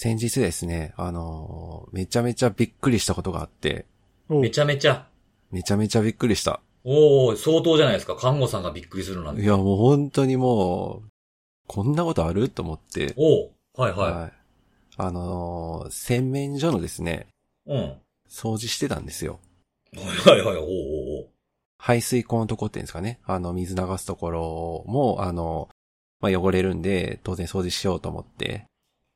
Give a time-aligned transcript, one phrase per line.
[0.00, 3.84] 先日ですね、あのーめちゃめちゃびっくりしたことがあって、
[4.28, 5.08] めちゃめちゃ。
[5.50, 6.60] めちゃめちゃびっくりした。
[6.84, 8.14] おー、相当じゃないですか。
[8.14, 9.42] 看護さんがびっくりするなんて。
[9.42, 11.08] いや、もう本当にもう、
[11.66, 14.32] こんなことあると思って、おー、はいははい。
[14.98, 17.26] あのー洗面所のですね、
[17.66, 17.72] い。
[17.72, 17.96] うん。
[18.30, 19.40] 掃除してたんですよ。
[19.96, 20.68] はいはいはい、おーおー
[21.24, 21.28] お
[21.76, 23.18] 排水口のとこっていうんですかね。
[23.26, 25.68] あの、水流すところも、あの、
[26.20, 28.68] まあ、汚れるんで、当然掃除しようと思って。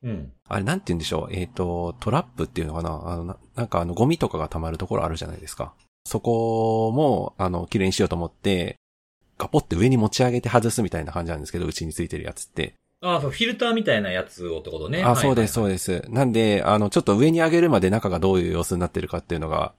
[0.03, 0.31] ーうん。
[0.47, 1.33] あれ、なんて言うんでしょう。
[1.33, 5.73] えっ、と、トラップっていうのかなあの、ななんかあの、ゴミとかが溜まるところあるじゃないですか。
[6.05, 8.75] そこも、あの、綺麗にしようと思って、
[9.37, 12.73] ガポって上に持ち上げて外すみたいな感じなんですけど、うちについてるやつって。
[13.01, 15.03] あフィルターみたいなやつをってことね。
[15.03, 16.05] あ、そうです、そうでです。
[16.09, 19.73] なんで、あの、ちょっと上に上げるまで中がどういう様子になってるかっていうのが、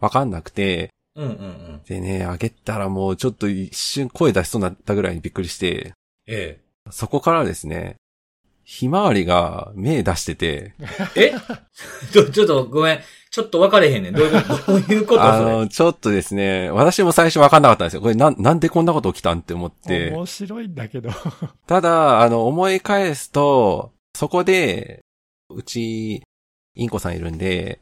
[0.00, 1.20] わかんなくて、す。
[1.20, 1.80] うんうんうん。
[1.88, 5.92] でね、上げたらもうちょっと一瞬声出しそうになったぐらいにびっくりして、
[6.26, 6.60] え
[6.90, 7.96] そこからですね、
[8.70, 10.74] ひまわりが目出してて、
[11.16, 11.32] え？
[11.32, 11.34] え
[12.12, 13.00] ちょ、ちょっとごめん。
[13.30, 14.12] ちょっと分かれへんねん。
[14.12, 15.28] どういうこと、 どういうことそれ？
[15.28, 18.02] あの、ちょっとですね、私も最初わかんなかったんですよ。
[18.02, 20.10] これなん、なんでこんなこと起きたんって思って。
[20.10, 21.08] 面白いんだけど。
[21.66, 25.00] ただ、あの、思い返すと、そこで、
[25.48, 26.22] うち、
[26.74, 27.80] インコさんいるんで、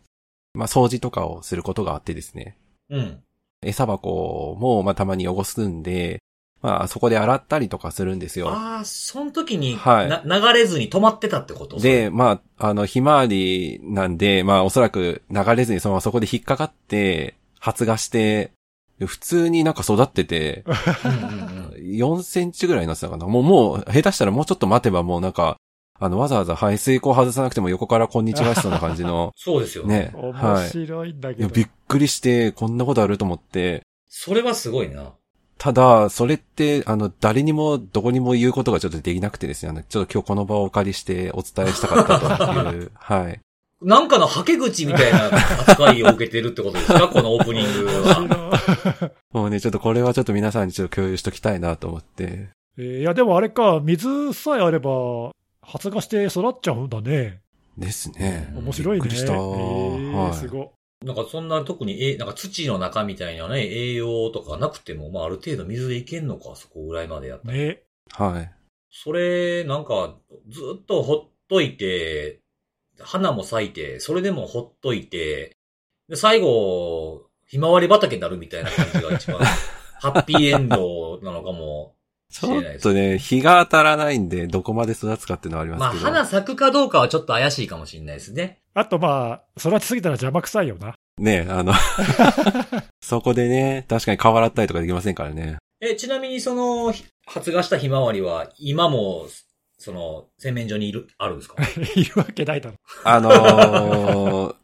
[0.55, 2.57] まあ、掃除とかをすることがあってですね。
[2.91, 3.19] うん。
[3.61, 6.21] 餌箱も、まあ、たまに汚すんで、
[6.67, 8.49] まあ、そこで洗ったりとかするんですよ。
[8.51, 11.79] ああ、その時に、はいな、流れずに止まってたってこと？
[11.79, 18.51] で、まあ、あの、ひまわりなんで、まあ、おそらく流れずにそのままそこで引っかかって、発芽して、
[18.99, 20.65] 普通になんか育ってて、
[21.03, 22.17] それうんうんうん。
[22.19, 23.27] 4センチぐらいになってたかな。
[23.27, 25.59] もう、もう、下手したらもうちょっと待てばもうなんか、
[26.01, 30.11] あの、わざわざ排水口外さなくても横からこんにちはしそうな感じの、 そうですよね。
[30.13, 30.13] ね。
[30.15, 30.69] 面はい。
[30.71, 31.55] 白いんだけいや、ど。
[31.55, 35.13] びっくりして、こんなことあると思って、それはすごいな。
[35.67, 43.41] ただ、それって、あの、誰にも、どこにも言うことがちょっとできなくてですね、あの、ちょっと今日この場をお借りしてお伝えしたかったという、 はい。
[43.83, 47.09] なんかのはけ口みたいな扱いを受けてるってことですか？
[47.13, 49.11] このオープニングは。
[49.33, 52.49] もうね、ちょっとこれはちょっと皆さんにちょっと共有しときたいなと思って。
[52.79, 57.41] えーいや、でもあれか、水さえあれば、発芽して育っちゃうんだね。
[57.77, 58.53] ですね。
[58.57, 59.03] 面白いね。
[59.05, 60.73] びっくりしたえーはいすご
[61.05, 67.55] なんかそんな特に、え、なんか土の中みたいなね、栄養とかなくても、まあある程度水でいけんのか、そこぐらいまでやったら。
[67.55, 67.83] ね。
[68.13, 68.53] はい。
[68.91, 70.17] それ、なんか、
[70.49, 72.41] ずっとほっといて、
[72.99, 75.57] 花も咲いて、それでもほっといて、
[76.09, 79.41] で最後、ひまわり畑になるみたいな感じが一番、
[80.01, 81.96] ハッピーエンドなのかも
[82.33, 82.45] ち。
[82.45, 86.11] ょっとね、日が当たらないんで、どこまで育つかっていうのはありまあ、ますけど。
[86.13, 88.59] 花咲くかどうかはちょっと怪しいかもしれないですね。
[88.75, 90.95] あとまあ、育ちすぎたら邪魔くさいよな。
[91.19, 91.73] ね、あの、
[93.03, 95.57] そこでね、確かに顔洗ったりとかできませんからね。
[95.81, 99.27] え、ちなみにその、ひ発芽したひまわりは、今も、
[99.79, 101.57] その、洗面所にいる、あるんですか？
[101.95, 102.77] いるわけないだろ。
[103.05, 104.55] あのー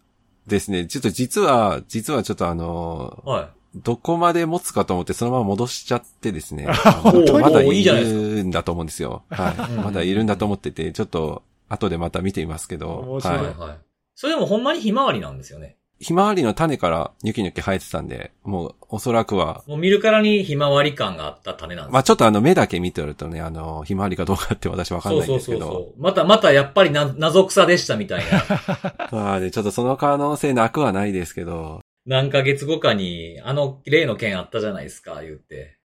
[0.46, 6.66] ですね、ちょっと実は、実はちょっとあのーはどこまで持つかと思ってそのまま戻しちゃってですね。
[7.40, 9.22] まだいるんだと思うんですよ。
[9.30, 9.72] はい。
[9.72, 12.96] うんまだいるんだと思ってて、ちょっと後でまた見てみますけど。
[12.98, 13.22] 面い。
[13.22, 13.78] 白いいはい。
[14.14, 15.76] それでもほんまにひまわりなんですよね。
[16.02, 25.60] ひまわりの種からニョキニョキ生えてたんで、もうおそらくは、もう見るからにひまわり感があった種なんですまあちょっとあの目だけ見てるとね、あの、ひまわりかどうかって私わかんないんですけど。
[25.60, 26.02] そうそうそうそう。
[26.02, 28.44] また、またやっぱりな謎草でしたみたいな。
[29.12, 31.80] まあね、ちょっとその可能性なくはないですけど。
[32.06, 35.78] 何ヶ月後かに、あの例の件あったじゃないですか、言って。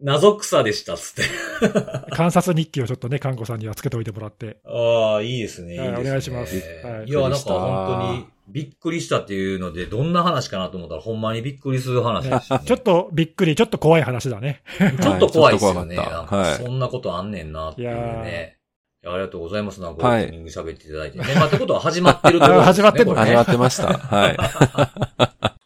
[0.00, 1.22] 謎草でしたっつって。
[2.14, 4.58] 観察日記をちょっとね、看護さんにはつけておいてもらって。
[4.64, 5.72] ああ、いいですね。
[5.72, 5.98] いいすね。
[5.98, 12.64] お願いしますはいいや、なんか本当にびっくりしたっていうので、どんな話かなと思ったら、ほんまにびっくりする話でした、ね。
[12.64, 14.62] ちょっとびっくり、ちょっと怖い話だね。
[15.02, 15.96] ちょっと怖いですよね。
[15.96, 18.57] はいそんなことあんねんなっていうね。
[19.04, 19.80] いやありがとうございます。
[19.80, 21.18] なんか、はいオープニング喋っていただいて。
[21.18, 23.86] ね、まあ、ってことは始まってるところね 始まってんのね始まってました。
[23.96, 24.36] はい。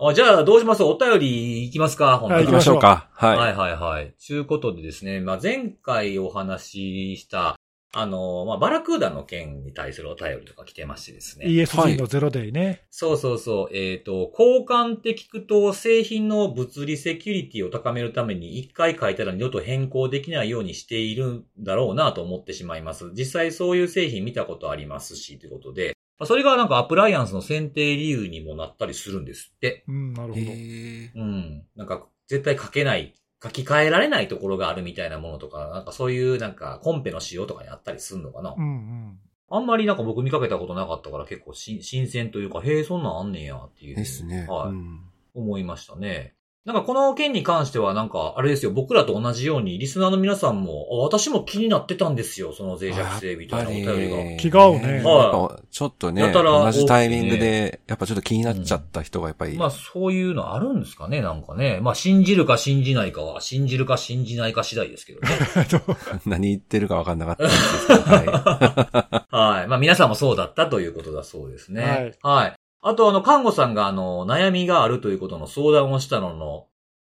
[0.04, 0.82] あじゃあ、どうします？
[0.82, 2.18] お便り行きますか？
[2.18, 3.08] 本当にはい行きましょうか。
[3.14, 3.36] はい。
[3.38, 4.14] はいはいはい。
[4.18, 7.56] ちゅうことでですね、まあ、前回お話しした、
[7.94, 11.46] あの、まあ、バラクーダの件に対するお便りとか来てましてですね。
[11.46, 12.86] ESG のゼロデイね。
[12.90, 13.76] そうそうそう。
[13.76, 23.12] えっ、と、交換って聞くと、製品の物理セキュリティを高めるために、一回書いたら二度と変更できないようにしているんだろうなと思ってしまいます。
[23.12, 25.94] 実際そういう製品見たことありますし、ということで。
[26.18, 29.84] まあそれがなんかアプライアンスの選定理由にもなったりするんですって。
[29.86, 30.46] うん、なるほど。
[30.46, 31.62] うん。
[31.76, 38.54] なんか、絶対書けない、書き換えられないところがあるみたいなものとか、なんかそういうなんかコンペの仕様とかにあったりするのかな。
[38.56, 39.18] うんうん。
[39.50, 43.96] あんまりなんか僕見かけたことなかったから結構し新鮮というか、へえ、そんなんあんねんやっていう。
[43.96, 44.46] ですね。
[44.48, 45.00] はい、うん
[45.34, 46.34] 思いましたね。
[46.64, 54.36] なんかこの件に関してはなんか、あれですよ、僕らと同じように、リスナーの皆さんも、あ私も気になってたんですよ、その脆弱性みたいなお便りが。
[54.36, 61.80] 気が合うねやっぱちょっとね、同じタイミングで、やっぱちょっと気になっちゃった人がやっぱり、まあそういうのあるんですかね、なんかね。
[61.82, 65.28] まあ信じるか信じないかは、信じるか信じないか次第ですけどね。
[66.26, 69.66] 何言ってるか分かんなかったんですけど、は はい。
[69.66, 71.82] まあ皆さんもそうだったということだそうですね。
[72.22, 72.44] はい。
[72.44, 72.61] はい。
[72.84, 76.66] あとあの、看護さんがあの、悩みがあるということの相談をしたのの、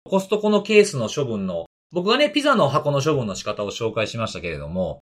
[0.03, 5.00] コストコのケースの処分の、僕がね、ピザの箱の処分の仕方を紹介しましたけれども、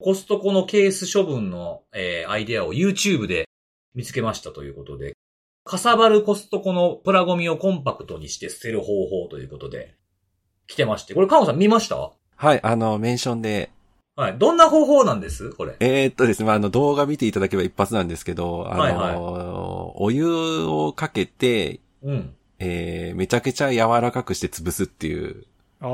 [0.00, 3.48] コストコのケース処分の、えーアイデアを YouTube で
[3.94, 5.14] 見つけましたということで、
[5.64, 9.96] かさばるコストコのプラゴミをコンパクトにして捨てる方法ということで、
[10.68, 11.14] 来てまして。
[11.14, 12.12] これ、看護さん見ました？
[12.36, 13.70] はい、あの、メンションで、
[14.16, 14.38] はい。
[14.38, 15.50] どんな方法なんです？
[15.50, 15.74] これ。
[15.80, 22.34] えーっとですね、まあ、あの、動画見ていただければ一発なんですけど、あの、はいはいお湯をかけて、うん。
[22.60, 25.46] えーめちゃくちゃ柔らかくして潰すっていう。
[25.80, 25.90] ああ。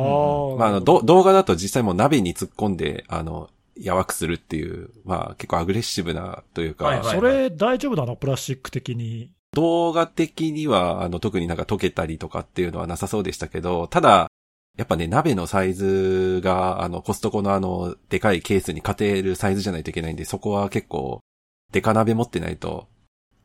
[0.58, 8.16] まあ、あの、ど動画だと実際もう鍋に突っ込んで、あの、柔らくするっていう、まあ、結構アグレッシブなというか、はいはいそれ大丈夫なの？
[8.16, 9.30] プラスチック的に。
[9.52, 14.30] 動画的には、あの、特になんか溶けたりとかっていうのはなさそうでしたけど、ただ、
[14.76, 21.20] やっぱね、鍋のサイズが、あの、コストコのあの、でかいケースに勝てるサイズじゃないといけないんで、そこは結構、
[21.72, 22.88] デカ鍋持ってないと、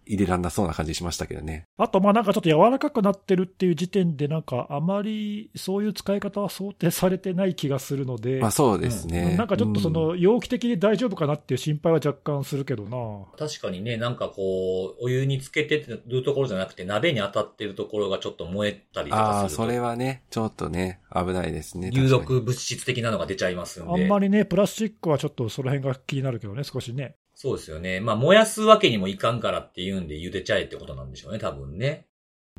[0.06, 1.66] 入れらんなそうな感じしましたけどね。
[1.78, 9.36] あと、まあなんかちょっと柔らかくなってるっていう時点で、なんかあまりそういう使い方は想定されてない気がするので、まあそうですね。
[9.38, 13.26] なんかちょっとそうんの、容器的に大丈夫かなっていう心配は若干するけどな。
[13.38, 19.64] 確かにね、なんかこう、お湯につけてるところじゃなくて、鍋に当たってるところがちょっと燃えたりとああ、かすると。
[19.64, 21.90] それはね、ちょっとね、危ないですね。
[21.94, 24.04] 有毒物質的なのが出ちゃいますんで。
[24.04, 27.16] あんまりね、プラスチックはちょっとその辺が気になるけどね、少しね。
[27.36, 28.00] そうですよね。
[28.00, 32.08] まあ、燃やすわけにもいかんからっていうんで茹でちゃえってことなんでしょうね、多分ね。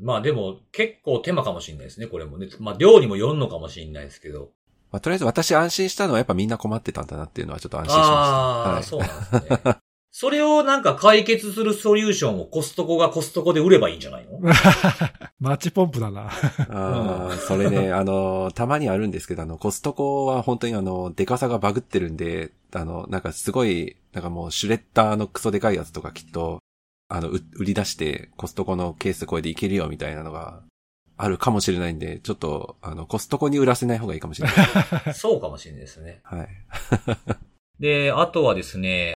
[0.02, 2.48] まあでも、結構手間かもしれないですね、これもね。
[2.60, 4.50] まあ、量にもよるのかもしれないですけど。
[4.92, 8.12] まあ、とりあえず私安心したのはやっぱみんな困ってたんだなっていうのはちょっと安心しました。
[8.12, 9.85] ああ、はいそうなんですね。
[10.18, 14.40] それをなんか解決するソリューションをコストコがコストコで売ればいいんじゃないの？
[15.38, 16.30] マッチポンプだな。
[16.70, 26.60] ああ、それね、 あの、たまにあるんですけど、あの、コストコは本当にあの、デカさがバグってるんで、あの、なんかすごい、なんかもうシュレッダーのクソでかいやつとかきっと、
[27.10, 30.62] あの、う売り出して、コストコのケースこれでいけるよみたいなのが、
[31.18, 35.12] あるかもしれないんで、ちょっと、あの、コストコに売らせない方がいいかもしれない。
[35.12, 36.20] そうかもしれないですね。
[36.22, 36.48] はい。
[37.80, 39.15] で、あとはですね、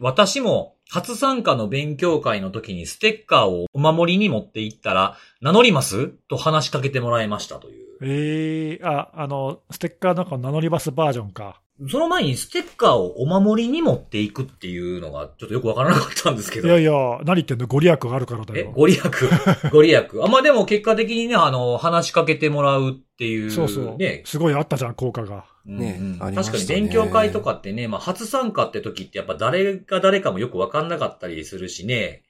[0.00, 6.08] 私も初参加の勉強会の時にステッカーをお守りに持って行ったら、名乗ります？
[6.28, 7.88] と話しかけてもらいましたという。
[8.00, 11.60] ええあ、あの、ステッカーなんか名乗りバスバージョンか。
[11.90, 16.66] その前にステッカーをお守りに持っていくっていうのがちょっとよくわからなかったんですけど。
[16.68, 16.92] いやいや、
[17.24, 17.66] 何言ってんの？
[17.66, 18.72] ご利益があるからだえ、よ。
[18.72, 19.02] ご利益
[19.70, 23.50] ご利益あ、まあでも結果的にね、あの、話しかけてもらうっていう。
[23.50, 23.96] そうそう。
[23.96, 24.22] ね。
[24.24, 25.44] すごいあったじゃん、効果が。
[25.76, 32.22] ねうんうんありましたね確かに勉強会とかってね、まあ初参加って時ってやっぱ誰が誰かもよくわかんなかったりするしね。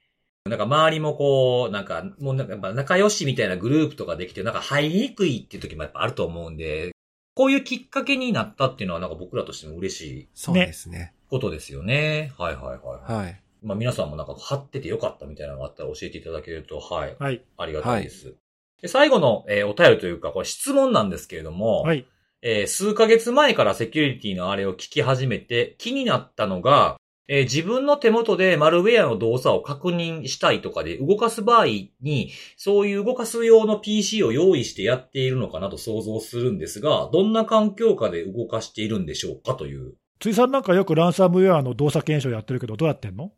[0.44, 6.92] なんか周りもこう、なんか、もうなんかやっぱ仲良しみたいなグループとかできて、なんか入りにくいっていう時もやっぱあると思うんで、
[7.34, 11.12] こういうきっかけになったっていうのはなんか僕らとしても嬉しいそうですね。
[11.30, 12.32] ことですよね。
[12.38, 13.12] はいはいはい。
[13.12, 13.40] はい。
[13.62, 17.16] まあ皆さんもなんか貼っててよかったみたいなのがあったら教えていただけると、はい。
[17.18, 17.42] はい。
[17.56, 18.34] ありがたいです。
[18.80, 22.06] で最後の、えーお便りというか、これ質問なんですけれども、はい。
[22.42, 26.96] えー数ヶ月前からセキュリティのあれを聞き始めて気になったのが、
[27.28, 31.66] えー自分の手元でマルウェアの動作を確認したいとかで動かす場合
[32.00, 39.94] に、そういう動かす用の PC を用意してやっているのかなと想像するんですが、どんな環境下で動かしているんでしょうかという。
[40.20, 43.32] ついさんなんかよくランサムウェアの動作検証やってるけど、どうやってんの？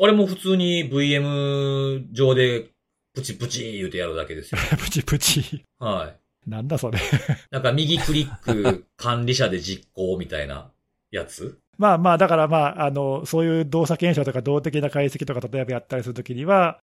[0.00, 2.70] あれも普通に VM 上で
[3.14, 4.58] プチプチ言うてやるだけですよ。
[4.78, 5.62] プチプチ。
[5.78, 6.25] はい。
[6.46, 6.98] なんだそれ。
[7.50, 10.70] なんか右クリック管理者で実行みたいな
[11.10, 11.58] やつ？
[11.78, 16.80] まあまあ、だからまあ、あの、そういう動作検証とか動的な解析とか例えばやったりするときには、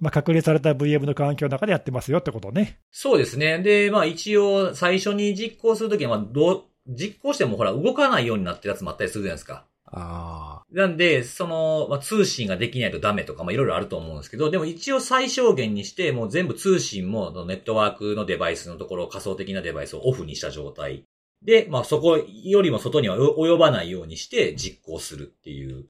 [0.00, 2.78] まあ、確認された VM の環境の中でやってますよってことね。
[2.90, 3.60] そうですね。
[3.60, 9.64] で、まあ一応最初に実行するときは、まあどう、実行してもほら動かないようになってるやつもあったりするじゃないですか。
[9.86, 21.04] あなんで、その、まあ、通信ができないとダメとか、まあ、いろいろあると思うんですけど、でも一応最小限にして、もう全部通信も、ネットワークのデバイスのところ、仮想的なデバイスをオフにした状態。
[21.42, 25.86] で、まあ、そこよりも外には及ばないようにして実行するっていう。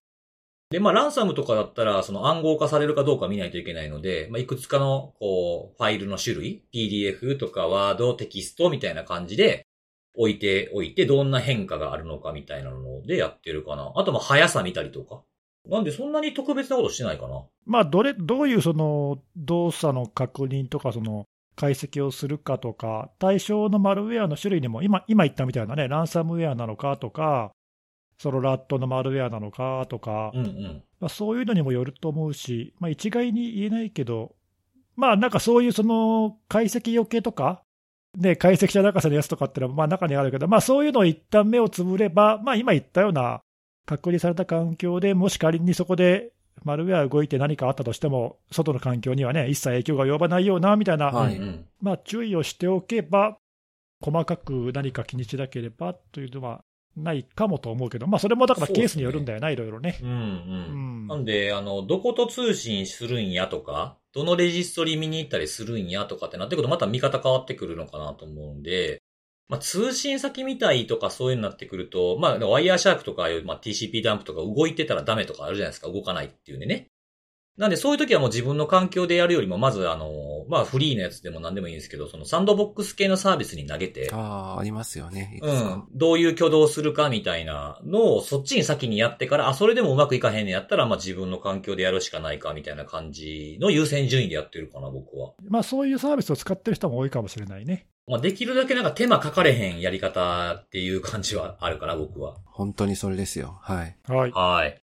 [0.68, 9.66] で、まあ、ランサムとかだったら、その暗号化されるかどうか見ないといけないので、まあ、いくつかの、こう、ファイルの種類、PDF とかワード、テキストみたいな感じで、
[10.14, 13.92] 置いておいて、どんな変化があるのかみたいなのでやってるかな。
[13.94, 15.22] あと、まあ、速さ見たりとか。
[15.68, 17.42] なんで、そんなに特別なことしてないかな。
[17.66, 27.52] まあ、どれ、どういうその動作の確認とか、その解析をするかとか、対象のマルウェアの種類にも、今今言ったみたいなね、ランサムウェアなのかとか、
[28.18, 30.82] そのラットのマルウェアなのかとか、うんうん。
[31.00, 34.34] まあ、そういうのにもよると思うし、まあ、一概に言えないけど、
[34.96, 37.62] まあなんかそういうその解析余計とか、
[38.16, 43.40] ね、解析者高さのやつとかっていうのはまあ中にあるけど、まあそういうのを一旦目をつぶれば、まあ今言ったような
[43.86, 53.36] 隔離された環境でもし仮にそこでマルウェア動いて何かあったとしても、外の環境にはね、一切影響が及ばないようなみたいな、はいうんうんまあ注意をしておけば、
[54.00, 56.62] 細かく何か気にしなければというのは
[56.96, 59.98] ないかもと思うけど、まあそれもだからケースによるんだよな、いろいろね。
[60.02, 60.16] うんうん。
[60.16, 69.02] うんなんで、あの、どこと通信するんやとか、どのレジストリ見に行ったりするんやとかってなってくると、また見方変わってくるのかなと思うんで、
[69.48, 76.90] まあ、通信先みたいとかそういうのになってくると、まあ、ワイヤーシャークとか、まあ、TCP ダンプとか動いてたらダメとかあるじゃないですか、動かないっていうね。
[77.56, 85.38] なんで、そういう時はもう自分の環境でやるよりも、まず、あの、まあ、フリーのやつでも何でもいいんですけど、そのサンドボックス系のサービスに投げて、ああ、ありますよね。
[85.40, 85.84] うん。
[85.94, 95.34] どういう挙動をするかみたいなのをそっちに先にやってから、あ、それでもうまくいかへんねやったら、まあ自分の環境でやるしかないかみたいな感じの優先順位でやってるかな、僕は。
[95.48, 97.86] まあそういうサービスを使ってる人も多いかもしれないね。
[98.06, 102.36] まあできるだけなんか手間かかれへんやり方っていう感じはあるかな、僕は。
[102.44, 103.58] 本当にそれですよ。
[103.62, 103.96] はい。
[104.06, 104.30] はい。
[104.32, 104.83] はい。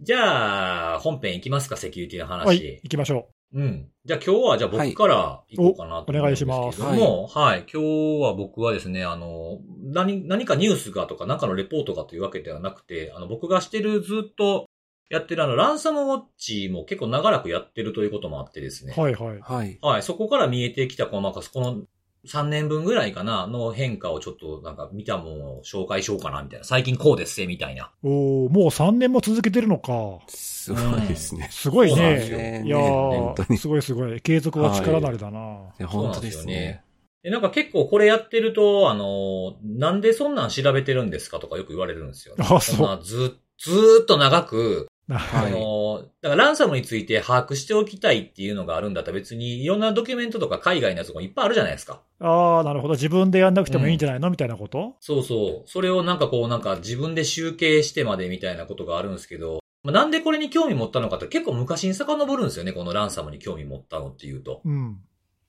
[0.00, 2.46] じゃあ、本編いきますか、セキュリティの話。
[2.46, 3.88] はい、行きましょうん。
[4.04, 7.66] じゃあ今日は、じゃあ僕から行こうかなと思うんですけども、おお願いしますはい。
[7.72, 14.68] 今日は僕はですね、あの、何、何かニュースがとか、何かのレポートがというわけではなくて、あの、僕がしてるずっと
[15.10, 18.94] やってるあの、ランサムウォッチも結構長らくやってるということもあってですね。
[18.96, 19.00] う。
[19.00, 19.40] はいはい。
[19.40, 19.78] はい。
[19.82, 20.02] はい。
[20.02, 21.82] そこから見えてきた、この、まあこの
[22.26, 26.64] 3年分ぐらいかな、の変化をちょっとなんか見たものを紹介しようかな、みたいな。
[26.64, 27.90] 最近こうですせ、みたいな。
[28.02, 30.20] おおもう3年も続けてるのか。
[30.28, 31.48] すごいですね。
[31.50, 32.60] すごいそうなんですよね。
[32.60, 34.20] ねいやー、本当にすごいすごい。
[34.20, 35.38] 継続は力なりだな。
[35.78, 36.82] いや、本当ですね。
[37.22, 42.44] で、なんか結構これやってると、あの、なんでそんなん調べてるんですかとかよく言われるんですよ、ね。
[42.44, 52.02] あそうそんなず、ずーっと長く、はいあの、だからランサムについて把握しておきたいっていうのがあるんだったら別にいろんなドキュメントとか海外のやつもいっぱいあるじゃないですか。
[52.20, 52.94] ああ、なるほど。
[52.94, 54.96] 自分でやんなくてもいいんじゃないの、みたいなこと？
[55.00, 55.68] そうそう。
[55.68, 64.60] それをなんかこうなんか自分で集計してまでみたいなことがあるんですけど、まあなんでこれに興味持ったのかって結構昔に遡るんですよね、このランサムに興味持ったのっていうと。
[64.64, 64.98] うん。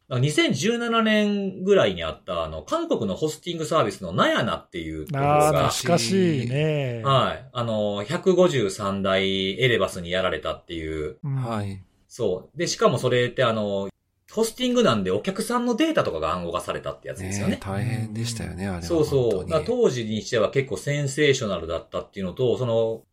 [0.09, 7.03] だから2017年ぐらいにあった、あの、韓国のホスティングサービスのナヤナっていうところああ、が、懐かしいね。
[7.05, 7.49] はい。
[7.53, 11.17] あの、153台エレバスにやられたっていう。
[11.23, 11.81] うんはい。
[12.07, 12.57] そう。
[12.57, 13.87] で、しかもそれってあの、
[14.31, 17.53] ホスティングなんでお客さんのデータとかが暗号化されたってやつですよね。
[17.53, 18.81] ね大変でしたよね、あれは。
[18.81, 19.63] そうそう。
[19.65, 23.03] 当時にしては結構センセーショナルだったっていうのと、その、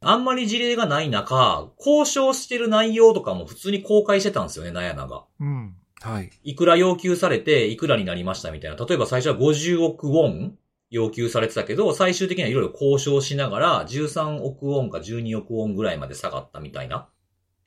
[0.00, 5.24] あんまり事例がない中、交渉してる内容とかも普通に公開してたんですよね、ナヤナが。
[5.38, 5.76] うん。
[6.00, 6.30] はい。
[6.42, 8.76] いくら要求されて、いくらになりましたみたいな。
[8.84, 10.58] 例えば最初は50億ウォン
[10.90, 17.08] 要求されてたけど、最終的にはいろいろ交渉しながら、13億ウォンか12億ウォンぐらいまで下がったみたいな、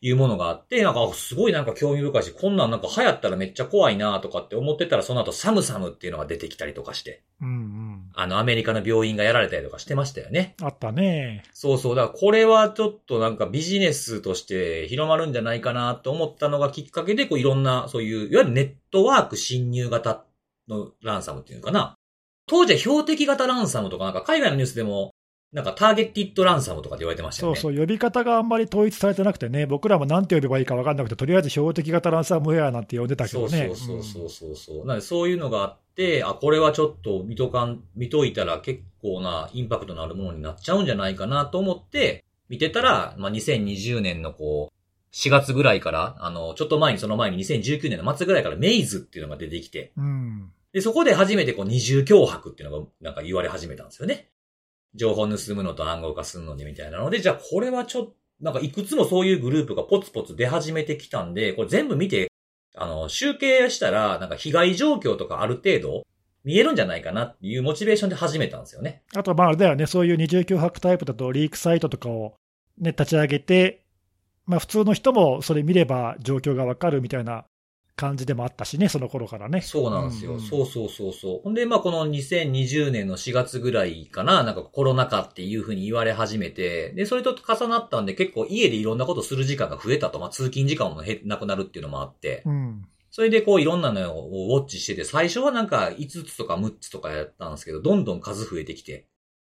[0.05, 8.09] いうものがあって、なんか、あすごいなんか興味深いし、こんなんなんか流行ったらめっちゃ怖いなとかって思ってたら、その後サムサムっていうのが出てきたりとかして、うんうん。
[8.13, 10.55] あの、アメリカの病院がやられたりとかしてましたよね。
[10.61, 11.45] あったね。
[11.53, 11.95] そうそう。
[11.95, 20.25] だからこれはちょっとなんかビジネスとして広まるんじゃないかなと思ったのがきっかけで、こういろんな、そういう、いわゆるネットワーク侵入型
[20.67, 21.95] のランサムっていうのかな。
[22.45, 25.13] 当時は標的型ランサムとかなんか海外のニュースでも、
[25.53, 27.59] なんかターゲッティッドランサムとかって言われてましたよね。
[27.59, 33.67] そうそう、呼び方があんまり統一されてなくてね、僕らもなんて呼べばいいか分かんなくて、とりあえず標的型ランサムウェアなんて呼んでたけどね。
[33.67, 34.87] そうそうそうそうそう。
[34.87, 44.73] なのでそういうのがあって、あ、これはちょっと見とかん、見といたら結構なインパクトのあるものになっちゃうんじゃないかなと思って、見てたら、まあ、2020年のこう、
[45.15, 50.05] 4月ぐらいから、あの、ちょっと前にその前に2019年の末ぐらいからメイズっていうのが出てきて、うん。
[50.05, 50.51] うん。
[50.73, 54.29] で、そこで初めてこう二重脅迫っていうのがなんか言われ始めたんですよね。
[54.95, 62.29] 情報盗むのと暗号化するのにみたいなので、じゃあこれはちょっと、なんかいくつもそういうグループがポツポツ出始めてきたんで、これ全部見て、
[62.75, 66.03] あの、集計したら、なんか被害状況とかある程度
[66.43, 69.03] 見えるんじゃないかなっていうモチベーションで始めたんですよね。
[69.15, 72.35] あと、まあ、あれだよね、そういう二重脅迫タイプだと、リークサイトとかを、
[72.77, 73.83] ね、立ち上げて、
[74.45, 77.45] まあ、普通の人もそれ見れば状況がわかるみたいな
[77.95, 79.61] 感じでもあったしね、その頃からね。
[79.61, 80.31] そうなんですよ。
[80.31, 81.41] うんうんそうそうそうそう。
[81.43, 92.85] ほんで、まあこの2020年の4月ぐらいかな、なんかコロナ禍っていうふうに言われ始めて、で、それと重なったんで結構家でいろんなことする時間が増えたと、まあ通勤時間も減なくなるっていうのもあって、うん。
[93.11, 99.05] それでこういろんなのをウォッチしてて、最初はなんか5つとか6つとかやったんですけど、どんどん数増えてきて。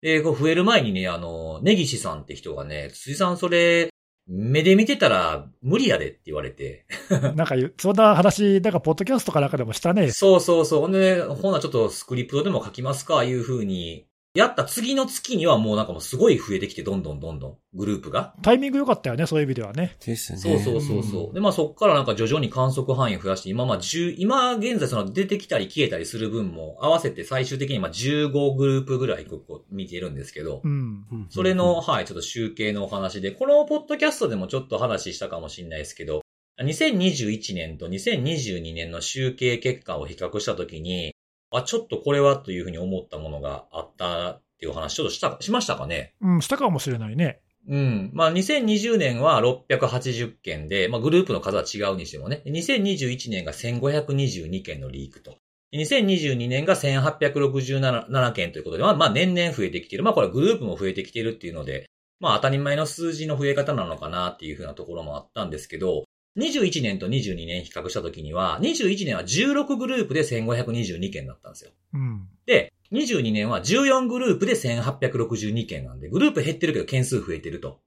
[0.03, 3.89] で、こう増える前にね、あの、根岸さんって人がね、辻さんそれ、
[4.29, 6.85] 目で見てたら無理やでって言われて。
[7.11, 10.11] なんか言う、そんな話、なんかポッドキャストかなんかでもしたね。
[10.11, 10.81] そうそうそう。
[10.81, 14.07] ほんで、ほなちょっとスクリプトでも書きますか、いう風に
[14.37, 18.35] やった次の月にはもうなんかもうすごい増えてきて、どんどんどんどん、グループが。
[18.43, 19.97] タイミング良かったよね、そういう意味ではね。
[20.05, 20.39] ですね。
[20.39, 21.35] そうそうそうそう。
[21.35, 31.07] で、まあそっからなんか徐々に観測範囲を増やして、今まあ10、今現在その出てきたり消えたりする分も合わせて最終的にまあ15グループぐらいここ見てるんですけどう、ん。
[31.11, 36.23] うんそれの、、はい、ちょっと集計のお話で、このポッドキャストでもちょっと話したかもしれないですけど、
[36.63, 41.13] 2021年と2022年の集計結果を比較したときに、
[41.51, 46.15] あ、ちょっとこれはというふうに思ったものがあったっていうお話ちょっとした、しましたかね？
[46.21, 47.41] うん、したかもしれないね。
[47.69, 48.11] うん。
[48.15, 52.43] まあ、2020年は680件で、まあ、グループの数は違うにしてもね。
[52.47, 55.37] 2021年が1522件のリークと。
[55.75, 60.05] 2022年が1867件ということで、まあ、まあ、年々増えてきている。
[60.05, 61.87] まあ、これグループも増えてきているっていうので、
[62.21, 66.05] まあ、当たり前の数字の増え方なのかなっていうふうなところもあったんですけど、
[66.37, 71.71] 21年と22年比較したときには、21年は16グループで1522件だったんですよ。
[71.95, 72.29] うん。
[72.45, 77.81] で、22年は14グループで1862件なんで、グループ減ってるけど件数増えてると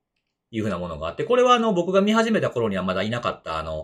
[0.52, 3.84] いうふうなものがあって、これはあの僕が見始めた頃にはまだいなかったあの、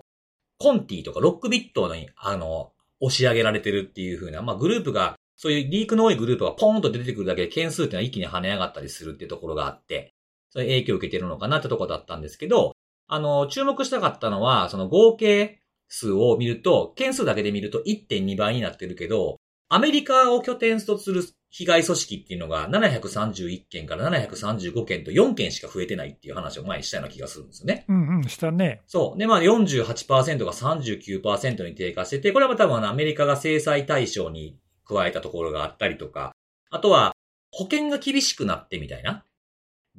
[0.58, 10.14] コンティとかロックビットにあの、押し上げられてるっていうふうな、まあグループが、そういうリークの多いグループがポーンと出てくるだけで件数っていうのは一気に跳ね上がったりするっていうところがあって、
[10.50, 12.75] そういう影響を受けてるのかなってところだったんですけど、
[13.08, 19.36] あの、注目したかったのは、その合計数を見ると、件数だけで見ると1.2倍になってるけど、
[19.68, 27.84] アメリカを拠点とする被害組織っていうのが731件から735件と4件しか増えてないっていう話を前にしたような気がするんですよね。
[27.88, 28.82] うんうん、したね。
[28.86, 29.18] そう。
[29.18, 36.32] で、まあ48%が39%に低下してて、これは多分アメリカが制裁対象に加えたところがあったりとか、
[36.70, 37.12] あとは
[37.50, 39.24] 保険が厳しくなってみたいな。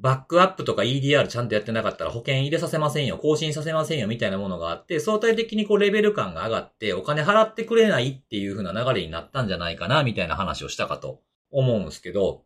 [0.00, 12.44] バックアップとか EDR ちゃんとやってなかったら保険入れさせませんよ、更新させませんよみたいなものがあって、相対的にこうレベル感が上がってお金払ってくれないっていう風な流れになったんじゃないかな、みたいな話をしたかと思うんですけど、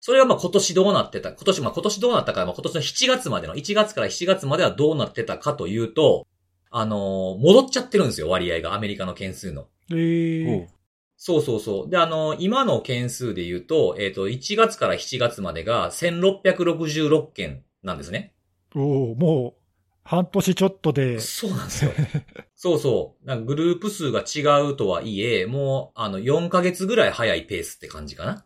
[0.00, 6.26] それはまあ今年どうなってた、今年、まあ今年どうなったか、まあ今年の7月までの、1月から7月まではどうなってたかというと、
[6.70, 9.66] あのー戻っちゃってるんですよ、割合が、アメリカの件数の。
[9.90, 10.66] えー
[11.16, 11.90] そうそうそう。
[11.90, 18.34] で、あの、今の件数で言うと、えっ、と、1月から7月までが1666件なんですね。
[18.74, 19.62] おーもう、
[20.04, 21.90] 半年ちょっとで、そうなんですよ。
[22.54, 23.26] そうそう。
[23.26, 28.44] なんかグループ数が違うとはいえ、もう、あの、4ヶ月ぐらい早いペースって感じかな。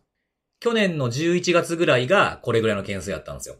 [0.59, 3.55] 去年の11月ぐらいがこれぐらいの件数やったんですよ。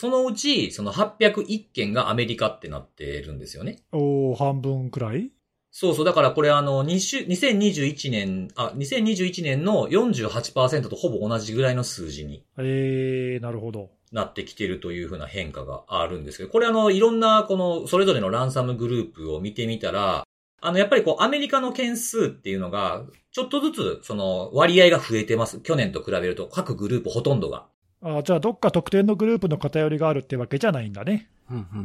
[0.00, 3.82] そのうち、その801件がアメリカってなってるんですよね。
[3.92, 5.30] おー半分くらい？
[5.70, 6.04] そうそう。
[6.04, 13.90] だからこれあの、2週2021年、あ、2021年の48%とほぼ同じぐらいの数字にえー、なるほど。
[14.12, 20.26] なってきてるというふうな変化があるんですけど、これあの、いろんなこの、それぞれのランサムグループを見てみたら、
[20.60, 25.60] あの、やっぱりこう、アメリカの件数っていうのが、ちょっとずつ、その、割合が増えてます。
[25.60, 27.66] 去年と比べると、各グループほとんどが。
[28.02, 31.30] あじゃあ、どっか特定のグループの偏りがあるってわけじゃないんだね。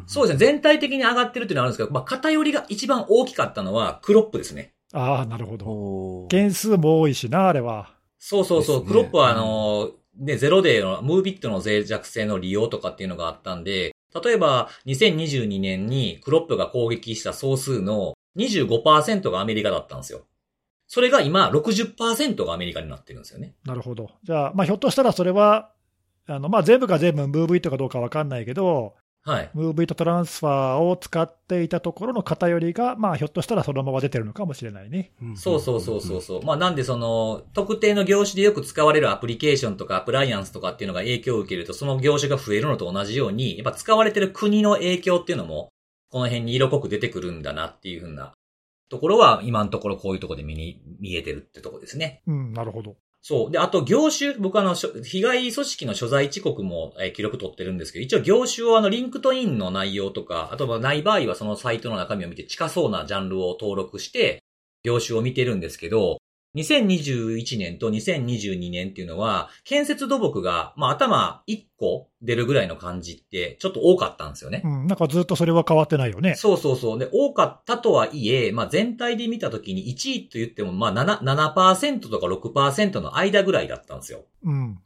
[0.08, 0.46] そうですね。
[0.46, 4.74] 全体的に上がってるっていうのはあるんですけど、まあ、偏りが一番大きかったのは、クロップですね。
[4.94, 6.28] ああ、なるほど。
[6.30, 7.94] 件数も多いしな、あれは。
[8.20, 8.82] そうそうそう。
[8.82, 20.22] ねクロップはあの、ね、ゼロデーの、ムービットの脆弱性の利用とかっていうのがあったんで、例えば、2022年にクロップが攻撃した総数の25%がアメリカだったんですよ。
[20.88, 23.56] それが今、60%がアメリカになってるんですよね。
[23.66, 24.12] なるほど。
[24.24, 25.72] じゃあ、まあ、ひょっとしたらそれは、
[26.28, 28.96] あのまあ、全部が全部ムーブイットかどうかわかんないけど、
[29.26, 29.50] はい。
[29.56, 35.14] ムーブイットトランスファーを使っていたところの偏りが、まあ、ひょっとしたらそのまま出てるのかもしれないね。
[35.36, 36.44] そうそうそうそうそう。
[36.44, 45.70] まあなんでその、特定の業種でよく使われるアプリケーションとかアプライアンスとかっていうのが影響を受けると、その業種が増えるのと同じように、やっぱ使われてる国の影響っていうのも、
[46.12, 48.34] この辺に色濃く出てくるんだなっていうふうな
[48.90, 52.22] ところは、今のところこういうところで見に、見えてるってところですね。
[52.28, 52.96] うん、なるほど。
[53.28, 53.52] そう。
[53.52, 64.44] で、あと業種、僕あの、被害組織の所在地国も、えー記録取ってるんですけど、一応業種をあの、 LinkedIn の内容とか、あとはない場合はそのサイトの中身を見て近そうなジャンルを登録して、
[64.84, 66.20] 業種を見てるんですけど、
[66.56, 74.68] 2021年と2022年っていうのは、建設土木が、まあ、頭1個出るぐらいの感じって、ちょっと多かったんですよねう。
[74.68, 76.36] ん、なんかずっとそれは変わってないよね。
[76.36, 77.00] そうそうそう。
[77.00, 84.24] で、多かったとはいえ、まあ全体で見たときに1位と言っても、まあ7、7%とか6%の間ぐらいだったんですよ。
[84.44, 84.80] うん。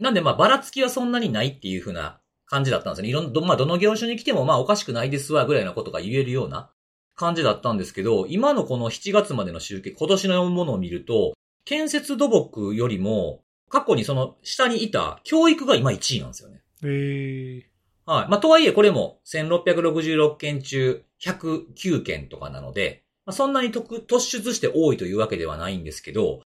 [0.00, 3.08] なんでまあばらつきはそんなにないっていう風な感じだったんですよね。
[3.10, 6.70] いろんど、まあどの業種に来てもまあおかしくないですわぐらいのことが言えるような
[7.16, 16.60] 感じだったんですけど、今のこの7月までの集計、今年のものを見ると、建設土木よりも、過去にその下にいた教育が今1位なんですよね。
[16.82, 17.62] えー、
[18.06, 18.28] はい。
[18.28, 26.42] まあ、とはいえこれも1666件中109件とかなので、まあ、そんなに特突出して多いというわけではないんですけど、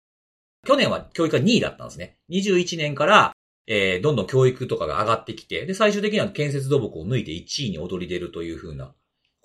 [0.65, 2.17] 去年は教育が2位だったんですね。
[2.32, 3.34] 21年から、
[3.67, 8.93] えー、どんどん教育とかが上がってきて、で、最終的には建設土木を抜いて1位に躍り出るというふうな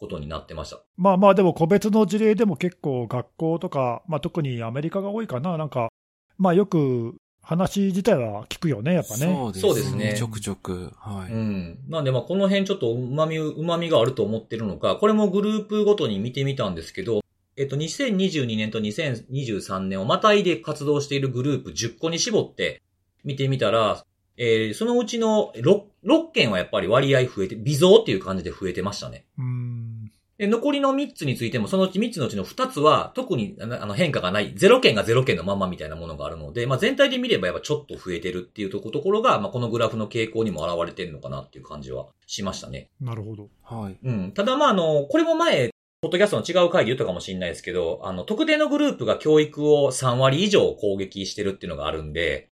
[0.00, 0.80] ことになってました。
[0.96, 5.90] まあまあ、でも個別の事例でも結構学校とか、まあ、特にアメリカが多いかな、なんか、
[6.38, 9.52] まあよく話自体は聞くよね、やっぱね。
[9.54, 10.92] そうですねちょくちょく。
[10.96, 11.32] はい。
[11.32, 11.78] うん。
[11.88, 17.20] なんで、まあ、この辺ちょっと旨味、旨味があると思ってるのか、これもグループごとに見てみたんですけど、
[17.56, 22.80] えっと、2022年と2023年をまたいで活動しているグループ10個に絞って
[23.24, 24.04] 見てみたら、
[24.42, 29.26] えー、そのうちの 6, 6件はやっぱり割合増えて、微増っていう感じで増えてましたね。
[29.36, 30.10] うん。
[30.38, 42.88] で、残りの3つについても、そのうち3つのうちの2つは、特にあの変化がない、0件が0件のままみたいなものがあるので、まあ全体で見ればやっぱちょっと増えてるっていうところが、まあこのグラフの傾向にも現れてるのかなっていう感じはしましたね。
[42.98, 43.50] なるほど。
[43.62, 43.98] はい。
[44.02, 44.32] うん。
[44.32, 45.68] ただまああの、これも前、
[46.00, 52.49] ポッドキャストの違う回で言ったかもしれないですけど、あの、特定のグループが教育を3割以上攻撃してるっていうのがあるんで、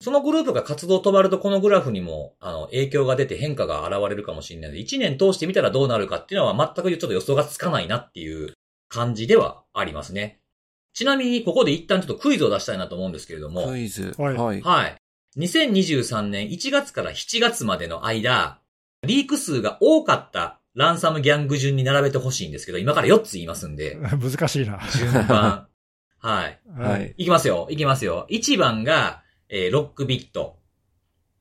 [0.00, 8.52] そのグループが活動止まるとこのグラフにも、あの、影響が出て変化が現れるかもしれないので、1年通してみたらどうなるかっていうのは全くちょっと予想がつかないなっていう
[8.88, 10.40] 感じではありますね。
[10.92, 14.14] ちなみに、ここで一旦ちょっとクイズを出したいなと思うんですけれども、クイズ。
[14.18, 14.60] はいはい。
[14.60, 14.96] はい。
[15.38, 18.60] 2023年1月から7月までの間、
[19.02, 24.80] リーク数が多かったランサムギャング順に並べてほしいんですけど、今から4つ言いますんで、 難しいな。
[24.94, 25.68] 順番。
[26.18, 26.60] はい。
[26.78, 27.14] はい。
[27.16, 27.66] いきますよ。
[27.70, 28.26] いきますよ。
[28.30, 30.58] 1番が、えーロックビット。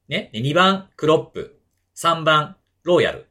[0.08, 0.30] ね。
[0.34, 1.60] で2番、クロップ。
[1.98, 3.30] 3番、ローヤル。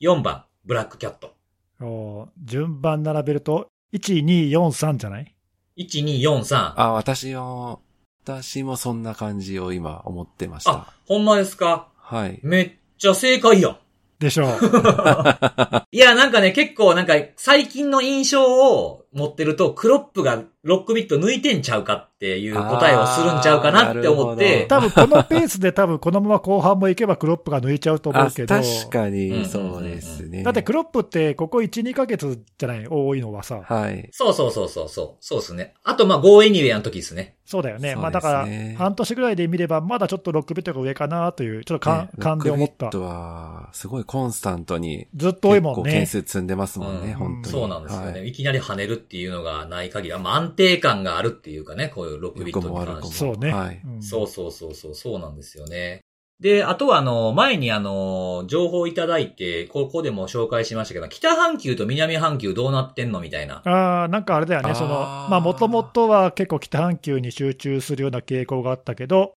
[0.00, 1.34] 4番、ブラックキャット。
[1.80, 4.58] お順番並べると、1、2、4、
[4.92, 5.34] 3じゃない
[5.78, 6.74] ？1、2、4、3。
[6.76, 7.80] あ、私も、
[8.24, 11.88] 私もそんな感じを今思ってましたあ。、ほんまですか？
[11.96, 12.38] はい。
[12.42, 13.78] めっちゃ正解やん。
[14.18, 14.48] でしょう。
[15.90, 18.44] いや、なんかね、結構なんか、最近の印象
[18.76, 28.54] を持ってると、クロップがロックビット抜いてんちゃうかっていう答えをするんちゃうかなって思って、多分このペースで多分このまま後半もいけばクロップが抜いちゃうと思あ、うけど。
[28.54, 30.42] 確かに、そうですね。
[30.42, 32.86] だってクロップってここ1、2ヶ月じゃない？
[32.88, 33.62] 多いのはさ。
[33.64, 34.08] はい。
[34.12, 35.74] そうそうそうそうそう、そうですね。
[35.82, 37.36] あと、まあ、ゴーエニウェイの時ですね。
[37.44, 37.90] そうだよね。
[37.90, 38.48] ねまあだから、
[38.78, 43.08] 半年ぐらいで見ればまだちょっとロックビットが上かなという、ちょっと勘ね勘で思ったロックビッ。
[43.08, 46.06] トは、すごいコンスタントに、ずっと多いもんね結構件。
[46.06, 47.52] 数積んでますもんね、うん本当に。
[47.52, 48.12] そうなんですよね。
[48.12, 53.16] はいい、きなり跳ねるっていうのがない限りは、まあ、安定感があるっていうかね、こういうロックビットに関して。
[53.16, 53.52] そうね。
[53.52, 56.00] はいうんそうそうそうそう、そうなんですよね。
[56.40, 63.62] で、あとはあの、前にあの、情報いただいて、ここでも紹介しましたけど、北半球と南半球どうなってんのみたいな。
[63.64, 69.34] ああ、なんかあれだよね、その、まあ、もともとは結構北半球に集中するような傾向があったけど、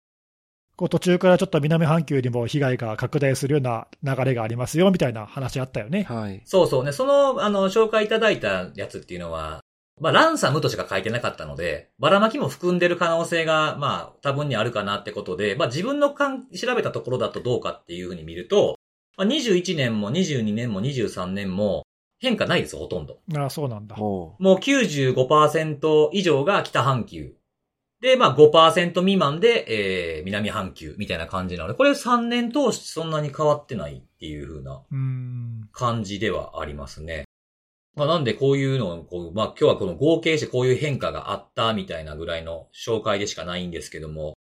[0.76, 6.04] こう途中からちょっと南半球にも被害が拡大するような流れがありますよ、みたいな話あったよね。
[6.04, 6.42] はい。
[6.46, 9.62] そうそうね、その、あの、紹介いただいたやつっていうのは、
[10.02, 18.76] まあ、ランサムとしか書いてなかったので、ばらまきも含んでる可能性が、まあ、多分にあるかなってことで、まあ、自分のかん調べたところだとどうかっていうふうに見ると、
[19.18, 21.84] まあ、21年も22年も23年も
[22.20, 23.20] 変化ないです、ほとんど。
[23.38, 23.96] ああ、そうなんだ。
[23.96, 27.36] ほもう95%以上が北半球。
[28.04, 34.82] で、まあ5%未満で、えー、南半球みたいな感じなので、これ3年通してそんなに変わってないっていう風な。
[35.72, 37.24] 感じではありますね。
[37.96, 44.34] まあなんでこういうのを、こう、まあ今日はこの合計してこういう変化があったみたいなぐらいの紹介でしかないんですけども、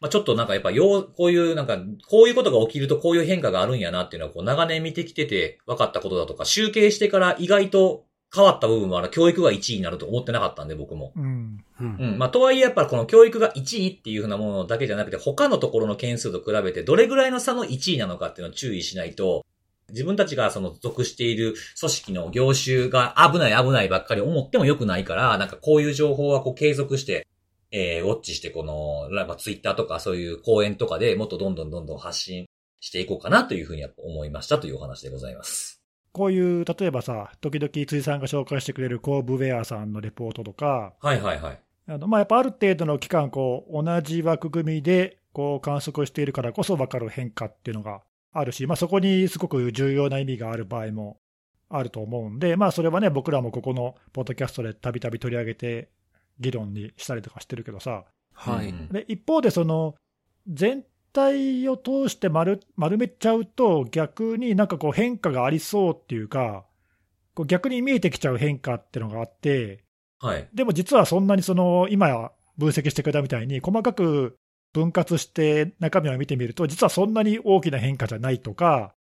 [0.00, 1.76] まあちょっとなんかやっぱよう、こういうなんか、
[2.08, 11.12] こういうことが起きるとこういう変化があるんやなっていうのはこう長年見てきてて分かったことだとか、集計してから意外と変わった部分はあの教育が1位になると思ってなかったんで僕も。
[11.16, 11.64] うん。
[11.80, 11.84] う。
[11.84, 12.18] うんうん。
[12.18, 19.46] まあ、とはいえやっぱこの教育が1位っていうふうなものだけじゃなくて、他のところの件数と比べてどれぐらいの差の1位なのかっていうのを注意しないと、
[19.90, 27.26] 自分たちがその属している組織の業種が危ない危ないばっかり思っても良くないから、なんかこういう情報はこう継続して、
[27.70, 32.46] えー、ウォッチしてこの、なんかツイッターとかそういう講演とかでもっとどんどんどんどん発信
[32.80, 35.77] していこうかなというふうにやっぱ思いましたというお話でございます。
[36.18, 41.60] こういう、例えばさ、時々辻さんが紹介してくれるコーブウェアさんのレポートとか、はいはいはい。
[41.86, 48.02] あのまあ、やっぱある程度の期間、こう同じ枠組みでこう観測しているからこそ分かる変化っていうのが
[48.32, 51.20] あるし、まあ、そこにすごく重要な意味がある場合も
[51.70, 55.88] あると思うんで、まあ、それはね、僕らもここのポッドキャストでたびたび取り上げて、
[56.40, 58.70] 議論にしたりとかしてるけどさ、はい。
[58.70, 59.94] うんで一方で、その
[60.48, 66.64] 全体を通して丸丸めちゃうと、逆になんかこう変化がありそうっていうか、
[67.34, 69.84] こう逆に見えてきちゃう変化っていうのがあって、
[70.20, 70.48] はい。
[70.52, 74.36] でも実はそんなにその今分析してくれたみたいに、細かく
[74.72, 78.94] 分割して中身を見てみると、実はそんなに大きな変化じゃないとか、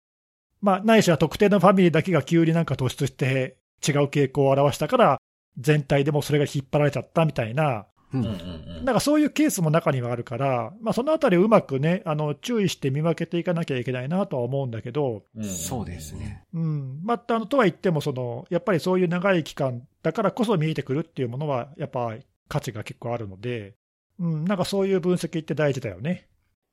[0.62, 5.18] まあ、ないしは特定のファミリーだけが急になんか突出して違う傾向を表したから、
[5.58, 8.18] 全体でもそれが引っ張られちゃったみたいな、う。
[8.18, 8.34] うんうんん
[8.80, 8.86] うん。
[8.86, 16.14] なんかそういうケースも中にはあるから、まあ、そのあたりをうまくね、あの注意して見分けていかなきゃいけないなとは思うんだけど、そうです。
[16.14, 16.44] ね。
[16.54, 22.16] うん、またあのとは言ってもその、やっぱりそういう長い期間だからこそ見えてくるっていうものは、やっぱ
[22.48, 23.76] 価値が結構あるので、
[24.20, 26.28] うん、なんかそういう分析って大事だよね。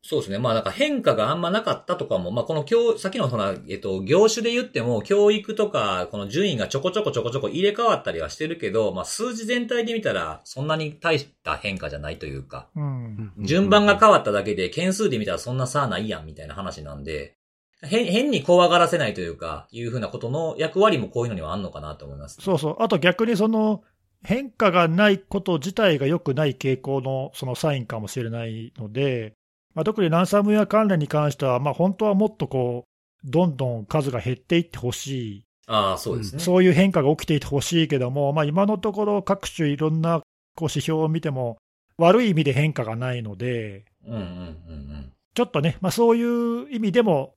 [0.06, 0.38] そうですね。
[0.38, 17.38] まあなんか変化があんまなかったとかも、まあこの教、さっきのその、えっと、業種で言っても、教育とか、この順位がちょこちょこちょこちょこ入れ替わったりはしてるけど、まあ数字全体で見たら、そんなに大した変化じゃないというか、うん、順番が変わっただけで、件数で見たらそんな差ないやん、みたいな話なんで、
[17.80, 22.42] 変、変に怖がらせないというか、いうふうなことの役割もこういうのにはあんのかなと思います。
[22.42, 23.82] そうそう、あと逆にその
[24.22, 29.34] 変化がないこと自体が良くない傾向のそのサインかもしれないので、
[29.74, 36.42] まあ、特にランサムウェア関連に関しては、まあ、本当はもっとこう、どんどん数が減っていってほしい、ああ、そうですね。
[36.42, 40.20] そういう変化が起きていてほしいけども、まあ、今のところ各種いろんな
[40.56, 41.56] こう指標を見ても、
[41.96, 45.12] 悪い意味で変化がないので、うんうんうんうん。
[45.34, 47.34] ちょっとね、まあ、そういう意味でも、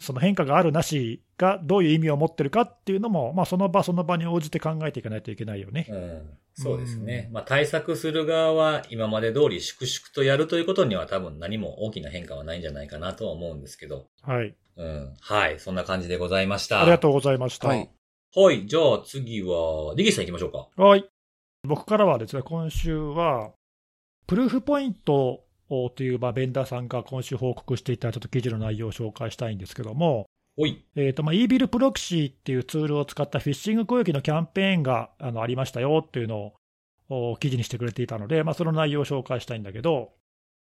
[0.00, 5.86] その変化があるなしがどういう意味を持ってるかっていうのも、まあ、その場その場に応じて考えていかないといけないよね。
[5.88, 6.22] うん、
[6.54, 7.28] そうですね。
[7.32, 14.06] まあ対策する側は今まで通り粛々とやるということには多分何も大きな変化はないんじゃないかなとは思うんですけど。
[14.22, 14.54] はい。
[14.76, 15.14] うん。
[15.20, 15.60] はい。
[15.60, 16.82] そんな感じでございました。
[16.82, 17.68] ありがとうございました。
[17.68, 17.90] はい。
[18.34, 18.66] はい。
[18.66, 20.82] じゃあ次は、ディギスさん行きましょうか。
[20.82, 21.04] はい。
[21.66, 23.52] 僕からはですね、今週は、
[24.26, 25.44] プルーフポイント
[25.96, 30.26] という、まあ、ベンダーさんが今週報告していたちょっと記事の内容を紹介したいんですけども。
[30.96, 36.52] えーとまあ、イービルプロキシーっていうツールを使ったフィッシング攻撃のキャンペーンがあのありましたよっていうの
[37.08, 40.10] をお記事にしてくれていたので、まあ、その内容を紹介したいんだけど、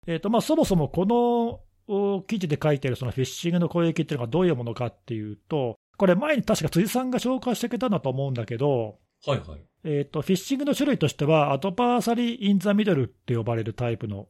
[0.07, 9.61] えーとまあ、そもそもこのお記事で書いてあるそのフィッシングの攻撃っていうのがどういうものかっていうと、これ前に確か辻さんが紹介してくれたんだと思うんだけど、はいはい。
[9.85, 14.29] えーと、フィッシングの種類としては、アドバーサリー・イン・ザ・ミドルって呼ばれるタイプの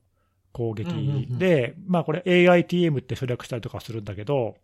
[0.52, 4.56] 攻撃で、まあこれ AITM って省略したりとかするんだけど、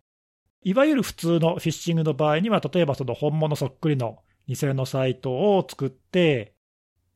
[0.63, 6.53] いわゆる普通のフィッシングの場合には、例えばその本物そっくりの偽のサイトを作って、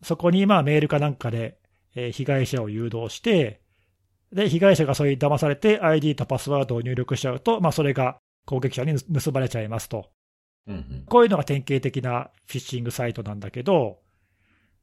[0.04, 1.58] そこにまあメールかなんかで、
[1.96, 3.62] えー被害者を誘導して、
[4.32, 10.12] で、被害者がそれに騙されて ID とパスワードを入力しちゃうと、まあそれが攻撃者に盗まれちゃいますと。
[10.68, 11.04] うんうん。
[11.08, 14.00] こういうのが典型的なフィッシングサイトなんだけど、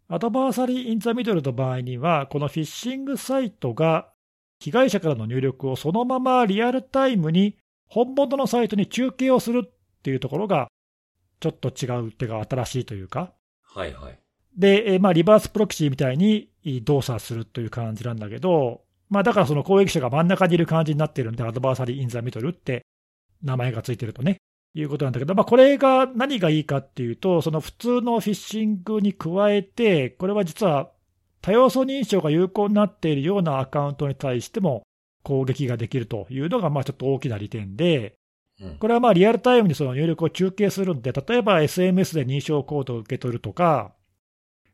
[0.09, 4.09] アドバーサリー・イン・ザ・ミドルの場合には、このフィッシングサイトが
[4.61, 7.57] 被害者からの入力をそのままリアルタイムに
[7.89, 9.71] 本物のサイトに中継をするっ
[10.03, 10.69] ていうところが、
[11.41, 14.19] ちょっと違うっていうか新しいというか、はいはい。
[14.57, 16.51] で、えーまあ、リバースプロキシーみたいに
[16.85, 22.87] 動作するという感じなんだけど、まあ、だからその攻撃者が真ん中にいる感じになっているんで、アドバーサリー・イン・ザ・ミドルって
[23.43, 24.39] 名前がついてるとね、
[24.81, 30.91] いうことなんだけど、まあ、これが何がいいかっていうと、その普通のフィッシングに加えて、これは実は
[31.41, 34.83] 多要素認証が有効になっているようなアカウントに対しても
[35.23, 38.17] 攻撃ができるというのが、まあちょっと大きな利点で、
[38.61, 38.79] うん。
[38.79, 43.93] これはまあリアルタイムにその入力を中継するんで、例えば SMS で認証コードを受け取るとか、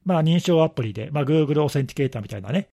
[0.05, 2.69] まあ認証アプリで、まあ Google オーセンティケーターみたいなね、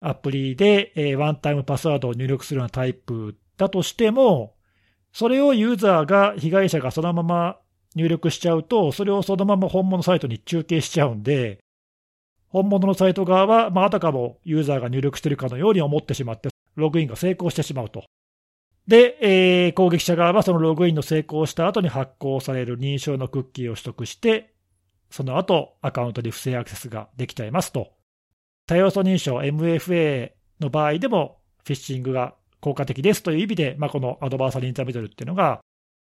[0.00, 4.54] アプリで、えーワンタイムパスワードを入力するようなタイプだとしても、
[5.12, 7.58] それをユーザーが、被害者がそのまま
[7.94, 11.58] 入力しちゃうと、それをそのまま本物サイトに中継しちゃうんで、
[12.48, 18.04] 本物のサイト側は、まあ、あたかもユーザーが入力してるかのように思ってしまって、ログインが成功してしまうと。
[18.86, 24.54] で、えー攻撃者側はそのログインの成功した後に発行される認証のクッキーを取得して、
[25.10, 27.92] その後アカウントに不正アクセスができちゃいますと。
[28.66, 35.60] 多要素認証 MFA の場合でもフィッシングが効果的ですという意味で、まあ、この Adversary in the Middle っていうのが、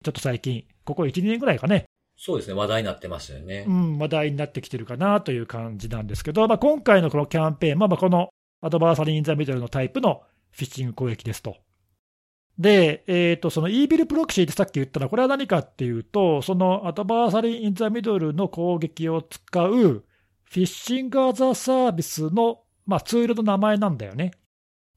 [0.03, 1.85] ちょっと最近、ここ1、2年ぐらいかね、
[2.17, 2.53] そうですね。
[2.53, 3.71] 話題になってましたよねう。
[3.71, 8.29] ん、話題になってきてるかなという感じなんですけど、まあ、今回のこのキャンペーンは、まあ、この
[8.61, 11.57] Adversary in the Middle のタイプのフィッシング攻撃ですと。
[12.57, 24.31] で、えーと、その e ビルプロキシーってさっき言ったのは、これは何かっていうと、その Adversary in the Middle の攻撃を使うフィッシング・アザ・サービスの、まあ、ツールの名前なんだよね。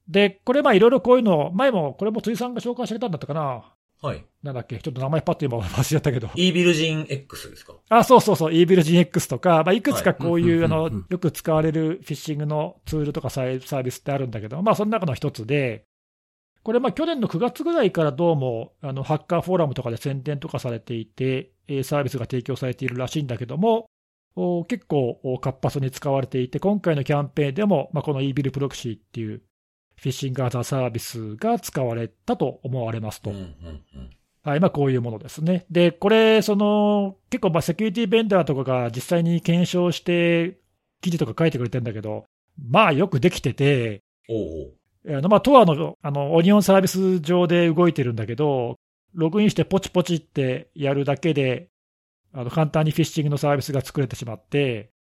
[0.08, 3.74] で、これ、まあ、いろいろこういうの、前も、これも辻さんが紹介してくれたんだったかな。
[4.00, 4.24] はい。
[4.42, 6.30] なんだっけ、ちょっと名前パッと今忘れちゃったけど。
[6.34, 7.74] イービルジン X ですか？
[7.88, 15.84] あ、そうそうそう、イービル GX とか、まあ、いくつかこういう、はいあのよく使われるフィッシングのツールとかサービスってあるんだけど、まあ、その中の一つで、
[16.62, 23.86] これ、まあ、去年の9月ぐらいからどうも、あの、ハッカーフォーラムとかで宣伝とかされていて、えーサービスが提供されているらしいんだけども、
[24.36, 29.42] お結構お活発に使われていて、今回のキャンペーンでも、まあ、このイービルプロクシーっていう
[29.98, 33.30] フィッシングアザーサービスが使われたと思われますと。
[33.30, 34.10] うんうんうん。
[34.44, 35.66] はい、まあこういうものですね。
[35.70, 40.58] で、これ、その、結構まあセキュリティベンダーとかが実際に検証して、
[41.00, 42.24] 記事とか書いてくれてるんだけど、
[42.56, 48.76] まあよくできてて、おうあのまあ、トアのあのオニオンサービス上で動いてるんだけど、
[49.14, 51.68] ログインしてポチポチってやるだけで、
[52.32, 54.90] あの簡単にフィッシングのサービスが作れてしまって、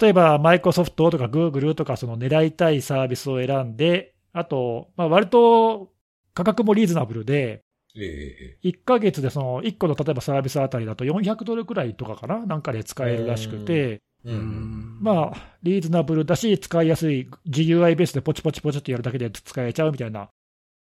[0.00, 5.92] 例えばマイクロソフトとかグーグルとかその狙いたいサービスを選んで、あと、まあ、割と
[6.34, 7.62] 価格もリーズナブルで、
[7.96, 7.98] お。
[8.00, 14.00] ええ1ヶ月でその1個の例えばサービスあたりだと400ドルくらいとかかな、なんかで使えるらしくて。
[14.22, 20.28] まあ、リーズナブルだし、使いやすい GUI ベースでポチポチポチってやるだけで使えちゃうみたいな、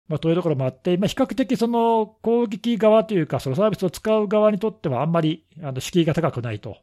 [0.07, 6.76] まあ、そういうところもあって、まあ、比較的その攻撃側というか、そのサービスを使う側にとっては、あんまりあの敷居が高くないと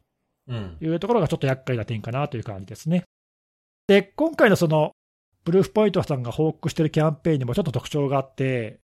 [0.47, 0.77] うん。
[0.81, 3.05] いうところがちょっと厄介な点かなという感じですね。
[3.87, 4.91] で、今回のその、
[5.43, 8.79] プルーフポイントさんが報告しているキャンペーンにもちょっと特徴があって、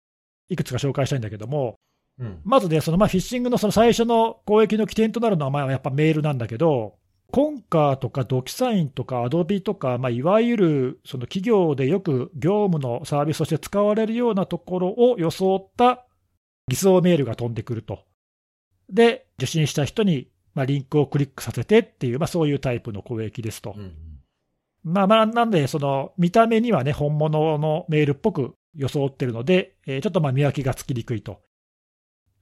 [0.49, 1.75] いくつか紹介したいんだけども、
[2.19, 2.41] うん。
[2.43, 6.95] まずね、そのまあフィッシングのその最初の攻撃の起点となるのはまあやっぱメールなんだけど、
[7.31, 16.05] コンカーとかドキサインとかアドビとか、まあ、いわゆるその企業でよく業務のサービスとして使われるようなところを装った
[16.69, 18.05] 偽装メールが飛んでくると。
[18.89, 23.73] で、受信した人にまあリンクをクリックさせてっていう、まあ、そういうタイプの攻撃ですと。
[23.77, 23.93] うん。
[24.87, 31.41] まあまあ、なんで、その見た目にはね、本物のメールっぽく装ってるので、えーちょっとまあ見分けがつきにくいと。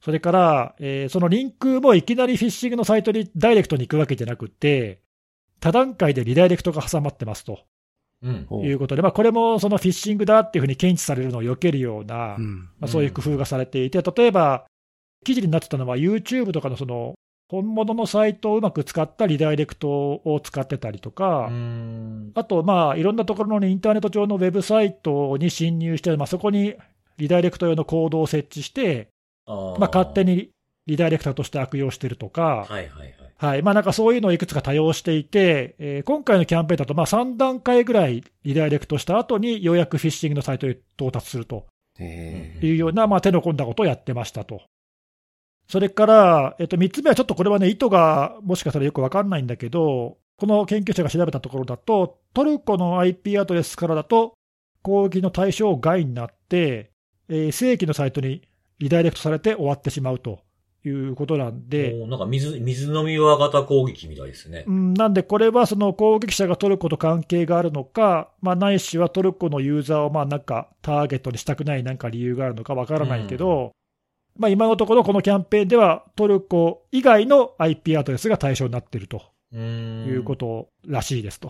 [0.01, 5.01] それから、えーそのリンクもいきなりフィッシングのサイトにダイレクトに行くわけじゃなくて、
[5.59, 7.65] 多段階でリダイレクトが挟まってますと
[8.21, 8.47] うん。
[8.63, 14.65] いうことで、まあ、これもそのフィッシングだっていうふうに検知されるのを避けるような、うんまあ、そういう工夫がされていて、例えば、
[15.23, 17.15] 記事になってたのは、YouTube とかのその
[17.47, 22.31] 本物のサイトをうまく使ったリダイレクトを使ってたりとか、うん。
[22.33, 26.75] あと、まあ、いろんなところのインターネット上のウェブサイトに侵入して、まあ、そこに
[27.17, 29.09] リダイレクト用のコードを設置して、
[29.45, 30.23] まあ、勝手。
[30.23, 30.49] に
[30.87, 33.15] リダイレクターとして悪用してるとか、はいはいはい。
[33.37, 41.65] はいまあ、なんかそういうのをいくつか多用していて、えー今回のキャンペーンだと、まあ、3段階ぐらいリダイレクトした後に、ようやくフィッシングのサイトに到達すると
[41.99, 44.61] へいうような、まあ、手の込んだことをやってましたと。
[45.67, 54.33] それから、えっと、3つ目はちょっとこれはね、意図がもしかしたらよくわかんないんだけど、この研究者が調べたところだと、トルコの IP アドレスからだと、
[54.81, 56.91] 攻撃の対象外になって、
[57.27, 58.43] えー正規のサイトに
[58.77, 60.41] リダイレクトされて終わってしまうと
[60.87, 64.71] いうことなんで、なんか水、水飲み輪型攻撃みたいですねう。
[64.71, 73.71] んなんで、これはその攻撃者がトルコと関係があるのか、まあ、ないしはトルコのユーザーをまあなんかターゲットにしたくないなんか理由があるのかわからないけど、
[74.37, 79.21] まあ、今のところ、このキャンペーンではトルコ以外の IP アドレスが対象になっていると。
[79.55, 79.57] い
[80.17, 81.49] うことらしいですと。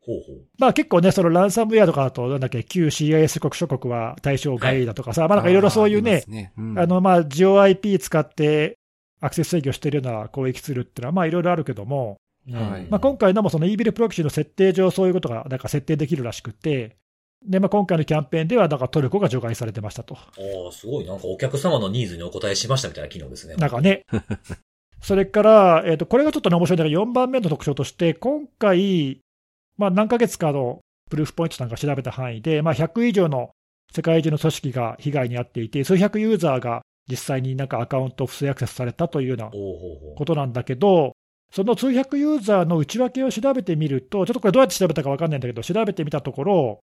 [0.00, 0.44] ほうほう。
[0.58, 6.52] まあ、結構ね、そのランサムウェアとかだと、なんだっけ、旧 CIS 国諸国は対象外だとかさ、まあなんかいろいろそういうね、ね。
[6.58, 8.78] うんあの、まあ、ジオ IP 使って
[9.20, 12.16] アクセス制御してるような攻撃するっていうのは、まあ、いろいろあるけども、
[12.52, 16.96] はいまあ、今回のもその e ビルプロキシの設定上、そういうことがなんか設定できるらしくて、
[17.46, 20.16] でまあ、今回のキャンペーンでは、なんかトルコが除外されてましたと。
[20.16, 20.18] あ
[20.68, 21.06] あ、すごい。
[21.06, 23.56] なんかお客様のニーズにお答えしましたみたいな機能ですね。
[23.56, 24.04] なんかね。
[25.02, 29.20] それから、えーと、これがちょっとね、面白いんだけど、4番目の特徴として、今回、
[29.76, 30.80] まあ、何ヶ月かの
[31.10, 33.50] プルーフポイントさんが調べた範囲で、まあ、100以上の
[33.92, 39.50] 世界中の組織が被害に遭っていて、数百ユーザーが実際になんかアカウントを不正アクセスされたというような。
[40.16, 41.12] ことなんだけど、
[41.52, 46.80] その数百ユーザーの内訳を調べてみると、ちょっとこれどうやって調べたか分かんないんだけど、調べてみたところ、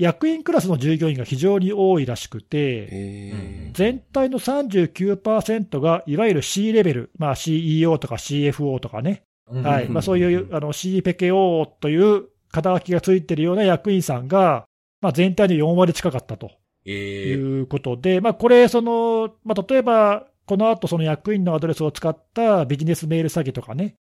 [0.00, 9.88] 役員クラスの従業員が非常に多いらしくて、全体の39%がいわゆる C レベル、まあ、CEO とか CFO とかね、うんはい。
[9.88, 14.64] まあ、そういうあの CPKO という肩書きがついてるような役員さんが、
[15.02, 16.50] まあ、全体の4割近かったと。
[16.86, 23.96] ええいうことで、まあ、これ、そのまあ、例えばこの後その役員のアドレスを使ったビジネスメール詐欺とかね、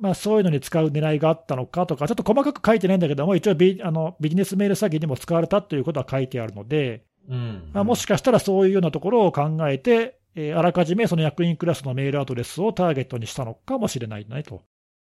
[0.00, 7.70] まあ、そういうのに使う狙いがあったのかとか、ちょっと細かく書いてないんだけども、一応ビあのビジネスメール詐欺にも使われたということは書いてあるので、うん。
[7.72, 14.62] まあ、もしかしたらそういうようなところを考えて、えーあらかじめその役員クラスのメールアドレスをターゲットにしたのかもしれないねと。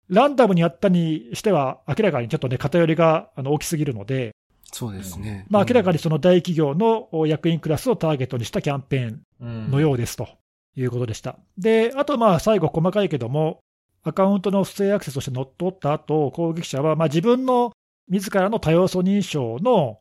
[0.09, 4.33] ランダムにやったにしては、明らかにちょっとね、偏りがあの大きすぎるので、
[4.73, 5.47] そうですね。
[5.49, 5.95] まあ、明らかに。
[5.95, 10.29] にその大企業のお役員クラスをターゲットにしたキャンペーンうんのようですと
[10.77, 11.39] いうことでした。
[11.57, 13.61] で、あとまあ最後、細かいけども、
[14.09, 17.73] アカウントの不正アクセスとして乗っ取った後、攻撃者はまあ自分の
[18.09, 20.01] 自らの多要素認証の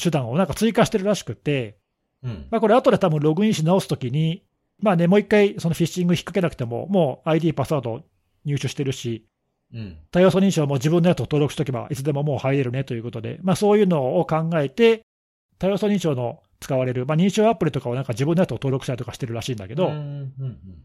[0.00, 1.78] 手段をなんか追加してるらしくて、
[2.22, 2.46] うん。
[2.50, 4.44] まあ、これ、後で多分ログインし直すときに、
[4.80, 8.02] まあね、もう一回、そのフィッシング引っ掛けなくても、もう ID、パスワード
[8.44, 9.26] 入手してるし、
[9.72, 9.98] うん。
[10.10, 15.02] 多要素認証も自分のやつを登録しておけば、いつでももう入れるねということで、まあ、そういうのを考えて、
[15.58, 19.92] 多要素認証の使われる、まあ、認証アプリとかをなんか自分のやつを登録したりとかしてるらしいんだけど、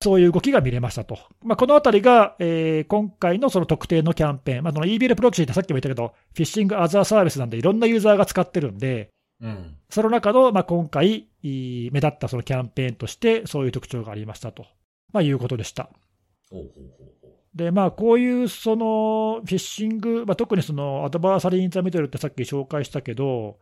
[0.02, 1.18] そういう動きが見れましたと。
[1.44, 9.10] まあ、このあたりが、えー今回のその特定のキャンペーン、まあ、その eBill プロキシーってさっきも言ったけど、フィッシングアザーサービスなんでいろんなユーザーが使ってるんで、
[9.42, 9.76] うん。
[9.90, 14.66] その中の、まあ、今回、目立ったそのキャンペーンとして、そういう特徴がありましたと、
[15.14, 15.90] まあ、いうことでした。
[17.56, 23.58] で、まあ、こういうそのフィッシング、まあ、特にそのアドバーサリー・イン・ザ・ミドルってさっき紹介したけど、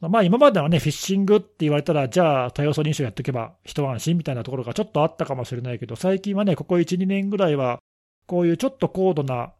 [0.00, 7.78] まあ、今まではね、フィッシングって言われたら、じゃあ、多要素認証やっておけば一安心みたいなところがちょっとあったかもしれないけど、最近はね、ここ1、2年ぐらいは、
[8.26, 9.52] こういうちょっと高度な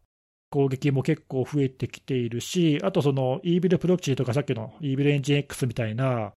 [0.49, 6.33] 攻撃も結構増えてきているし、あとその eBill プロキシーとかさっきの eBill エンジン X みたいな、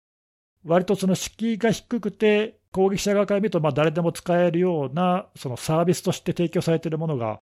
[0.64, 7.40] 割とその敷居が低くて、攻撃者側から見るとまあ誰でも使えるようなそのサービスとして提供されているものが、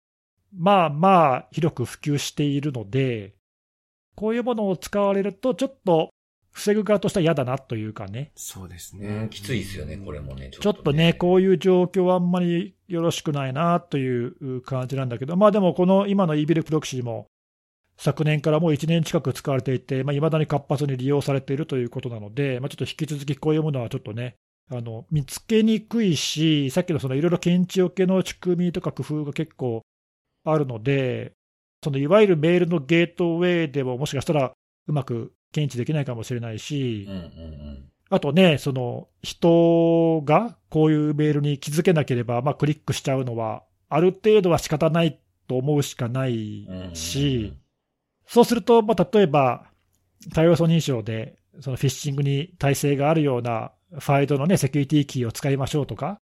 [0.53, 3.36] まあまあ広く普及しているので、
[4.16, 6.10] こういうものを使われると、ちょっと
[6.58, 9.26] 防ぐ側としては嫌だなというかね、そうですうね。
[9.26, 10.49] ん、きついですよね、これもね。
[10.49, 17.28] ちょっとね、こういう状況はあんまりよろしくないなという感じなんだけど、まあでも、この今の eBill プロキシーも、
[17.97, 24.36] 昨年からもう1年近く使われていて、いまあ、未だに活発に利用されているということなので、まあ、ちょっと引き続きこういうものはちょっとね、
[24.72, 29.82] あの見つけにくいし、さっきのそのいろいろ検知よけの仕組みとか工夫が結構
[30.43, 31.34] あるので、
[31.84, 34.51] そのいわゆるメールのゲートウェイでももしかしたら
[34.88, 37.89] うまく検知できないかもしれないし、うんうんうん。
[38.12, 47.58] あとね、その人がこういうメールに気づけなければ、まあ、クリックしちゃうのは、ある程度は仕方ないと思うしかないし、
[48.28, 49.66] そうすると、まあ、例えば、
[50.36, 56.20] 多要素認証で、そのフィッシングに耐性があるようなファイドのね、セキュリティキーを使いましょうとか、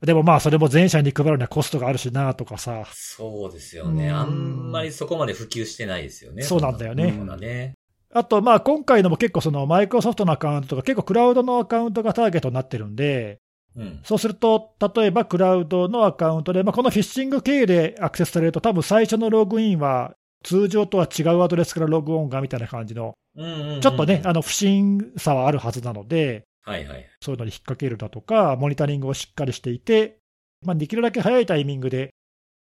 [0.00, 4.08] でもまあ、それも全社に配るにはコストがあるしなとかさ、そうですよね。
[4.08, 6.42] うんあんまりそこまで普及してないですよね。
[6.42, 7.74] そうなんだよね。
[8.12, 13.38] あと、まあ、今回のも結構、そのマイクロソフトのアカウントとか、結構クラウドのアカウントがターゲットになってるんで、
[13.76, 14.00] うん。
[14.02, 27.06] そうすると、例えばクラウドのアカウントで、まあ、このフィッシング経由でアクセスされると、多分最初のログインは、通常とは違うアドレスからログオンがみたいな感じの、ちょっとね、あの不審さはあるはずなので、はいはい。
[27.20, 30.18] そういうのに引っ掛けるだとか、モニタリングをしっかりしていて、
[30.64, 32.10] まあ、できるだけ早いタイミングで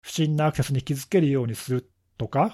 [0.02, 2.54] 不審なアクセスに気づけるようにするとか、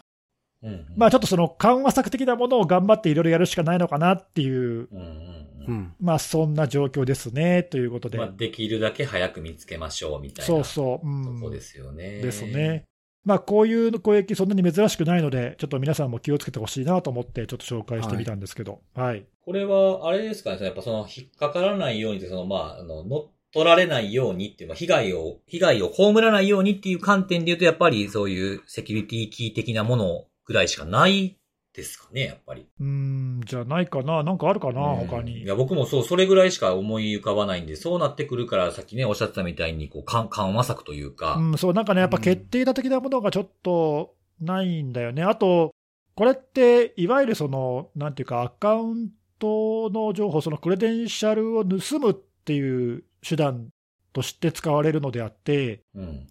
[0.64, 5.96] うんうんまあ、ちょっとその緩和策的なものを頑張っていろいろやるしかないのかなっていう、うんうんううんん。
[6.00, 10.48] まあ、そんな状況ですねということで、まあ、できるだけ早く見つけましょうみたいな。
[10.48, 12.22] そうそう、うんとこですよね。
[12.22, 12.86] ですね。。
[13.26, 19.26] まあ、こういう攻撃、そんなに珍しくないので、ちょっと皆さんも気をつけてほしいなと思って、ちょっと紹介してみたんですけど、はい。
[19.46, 31.38] これは、あれですかね、やっぱその、引っかからないようにって、その、まあ、あの、乗っ取られないようにっていう、まあ、被害を、被害を被らないようにっていう観点で言うと、やっぱりそういうセキュリティキー的なものぐらいしかない
[31.74, 32.68] ですかね、やっぱり。
[32.80, 35.42] うーん、じゃないかな、なんかあるかな、うん他に。
[35.42, 45.24] いや、僕もそう、それぐらいしか思い浮かばないんで、そうなってくるから、さっきね、おっしゃってたみたいに、こう、緩緩和策というか、うん、そう、なんかね、やっぱ決定打的なものがちょっとないんだよね。
[45.24, 45.74] あと、
[46.16, 53.70] これって、いわゆるその、なんていうか、アカウントの情報、そのクレデンシャルを盗むっていう手段
[54.14, 56.28] として使われるのであって、うん。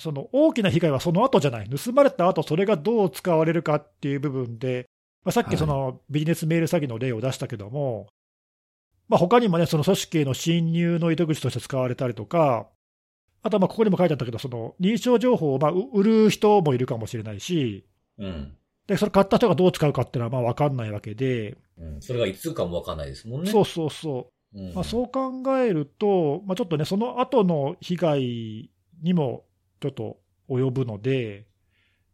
[0.00, 4.88] その大きな被害はその後じゃない、盗まれた後それがどう使われるかっていう部分で、
[5.24, 8.08] まあ、さっきそのビジネスメール詐欺の例を出したけども、
[9.08, 12.68] まあ他にもね、その組織への侵入の糸口として使われたりとか、
[13.42, 17.84] あとはまあここにも書いてあったけど、その認証情報をまあう売る人もいるかもしれないし、
[18.18, 18.54] うん。
[18.86, 22.00] でそれ買った人がどう使うかっていうのはまあ分かんないわけで、うん。
[22.00, 23.50] それがいつかもわかんないですもんね。
[23.50, 24.74] そうそうそう、うん。
[24.74, 28.70] まあ、そう考えると、まあ、ちょっとね、その後の被害
[29.02, 29.44] にも
[29.80, 30.18] ちょっと
[30.48, 31.46] 及ぶので、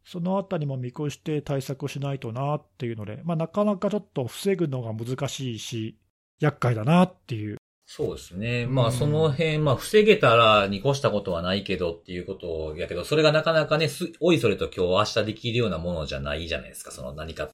[0.04, 5.98] そのあたりも見越して対策をしないとなっていうので、まあ、なかなかちょっと防ぐのが難しいし、
[6.38, 7.56] 厄介だなっていう。
[7.86, 8.64] そうですね。
[8.68, 16.92] うんまあ、その辺、まあ、防げたらに越したことはないけどっていうことやけど、それがなかなかね、す、おいそれと今日明日できるようなものじゃないじゃないですか。
[16.92, 17.48] その何か、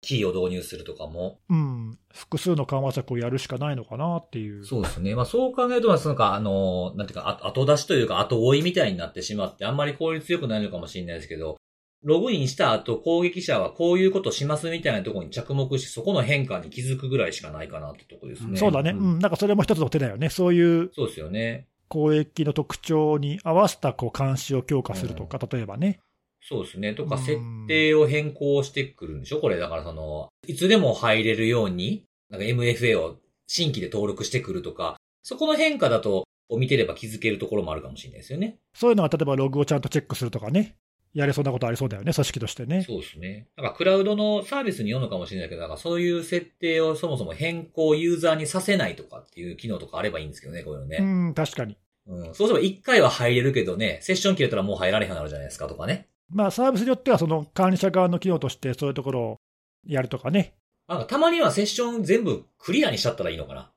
[0.00, 1.40] キーを導入するとかも。
[1.48, 4.64] うん、複数の緩和策をやるしかないのかなっていう。
[4.64, 5.14] そうですね。
[5.14, 11.56] まあ、そう考えると、まあ、そのか、あの、なんていうか、あ後出しというか、後追いみたいになってしまって、あんまり効率よくないのかもしれないですけど、
[12.04, 18.56] ログインした後、攻撃者はこういうことしますみたいなところに着目して、そこの変化に気づくぐらいしかないかなってとこですね。
[18.56, 20.30] そうだね、ううんん、なんかそれも一つの手だよね。
[20.30, 21.66] そういうそうですよね。
[21.88, 25.98] 攻撃の特徴に合わせたこう監視を強化するとか、例えばね。
[26.48, 26.94] そうですね。
[26.94, 29.40] とか、うん設定を変更してくるんでしょ？
[29.40, 38.56] これ、だからその、いつでも入れるように、なんか MFA を新規で登録してくるとか、そこの変化だと、を見てれば気づけるところもあるかもしれないですよね。
[38.72, 40.76] そういうのは例えばログをちゃんとチェックするとかね、
[41.12, 42.84] やれそうなことありそうだよね、組織としてね。
[42.84, 43.48] そうですね。
[43.54, 50.96] なんかクラウドのサービスによるのかもしれないけど、なんかそういう設定をそもそも変更ユーザーにさせないとかっていう機能とかあればいいんですけどね、こういうのね。
[51.02, 51.76] うん、確かに。
[52.06, 52.34] うん。
[52.34, 56.08] そうすれば一回は入れるけどね、セッション切れたらもう入られへんなるじゃないですかとかね。
[56.30, 59.36] まあ、サービスによっては、その管理者側の機能として、そういうところを
[59.86, 60.54] やるとかね。
[60.88, 63.72] なんかたまにはセッション全部クリアにしちゃったらいいのかな。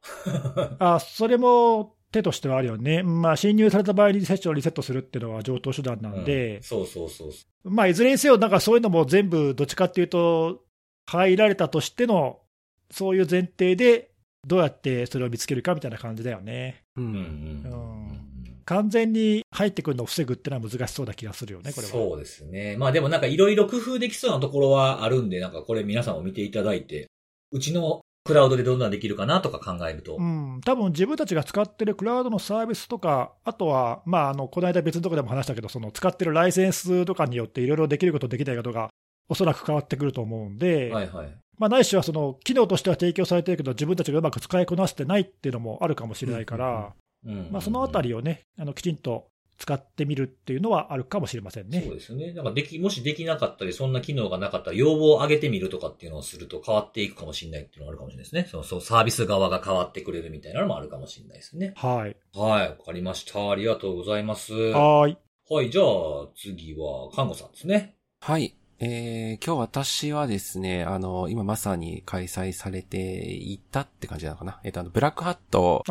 [0.80, 3.04] あそれも手としてはあるよね。
[3.04, 10.64] まあ、侵入された場合にセッションをリセットするっていうのは上等手段なんで、うんそうそうそうそまあ、いずれにせよ、なんかそういうのも全部、どっちかっていうと、
[11.06, 12.40] 入られたとしての、
[12.92, 14.12] そういう前提で、
[14.48, 16.84] どうやってそれを見つけるかみたいな感じだよね。
[16.96, 17.02] う。
[17.02, 21.94] んうんうん完全に入ってくるのを防ぐっていうのは難しそうな気がするよね、これは。
[21.94, 22.76] そうですね。
[22.78, 27.08] まあでもなんかいろいろ工夫できそうなところはあるんで、なんかこれ皆さんも見ていただいて、
[27.52, 30.18] うちのクラウドでどんなできるかなとか考えると。
[30.18, 38.90] うん、多分自分たちが使ってるクラウドのサービスとか、あとは、まあ、あのこの間別のところでも話したけど、その使ってるライセンスとかによっていろいろできること、できないことが
[39.28, 41.36] おそらく変わってくると思うんで、はいはい。
[41.58, 51.94] まあ、ないしはその機能としては提供されてるけど、自分たちがうまく使いこなしてないっていうのもあるかもしれないから、うんまあ、そのあたりをね、あのきちんと使ってみるっていうのはあるかもしれませんねそう。
[51.94, 52.34] ですね。
[52.34, 58.48] なんかでき、もしできなかったり、そんな機能がなかったら、要望を上げてみるとかっていうのをすると変わっていくかもしれないっていうのがあるかもしれないですね。
[58.50, 61.74] その、そう、サービス側が変わってくれるみたいなのもあるかもしれないですね。
[61.76, 62.18] はい。
[62.36, 63.52] はい、わかりました。
[63.52, 64.54] ありがとうございます。
[64.54, 65.18] はい。
[65.62, 67.96] い、じゃあ、次は、看護さんですね。
[68.20, 68.56] はい。
[68.84, 74.60] えー、今日私はですね、あの、今まさに開催されていたって感じなのかな。
[74.64, 75.84] えっと、あの、ブラックハット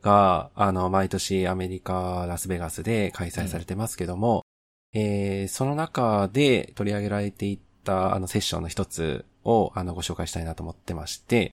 [0.00, 4.46] が、あの、毎年アメリカ、ラスベガスで開催されてますけども、
[4.94, 11.50] えー、その中で取り上げられていった、あの、セッションの一つを、あの、ご紹介したいなと思ってまして、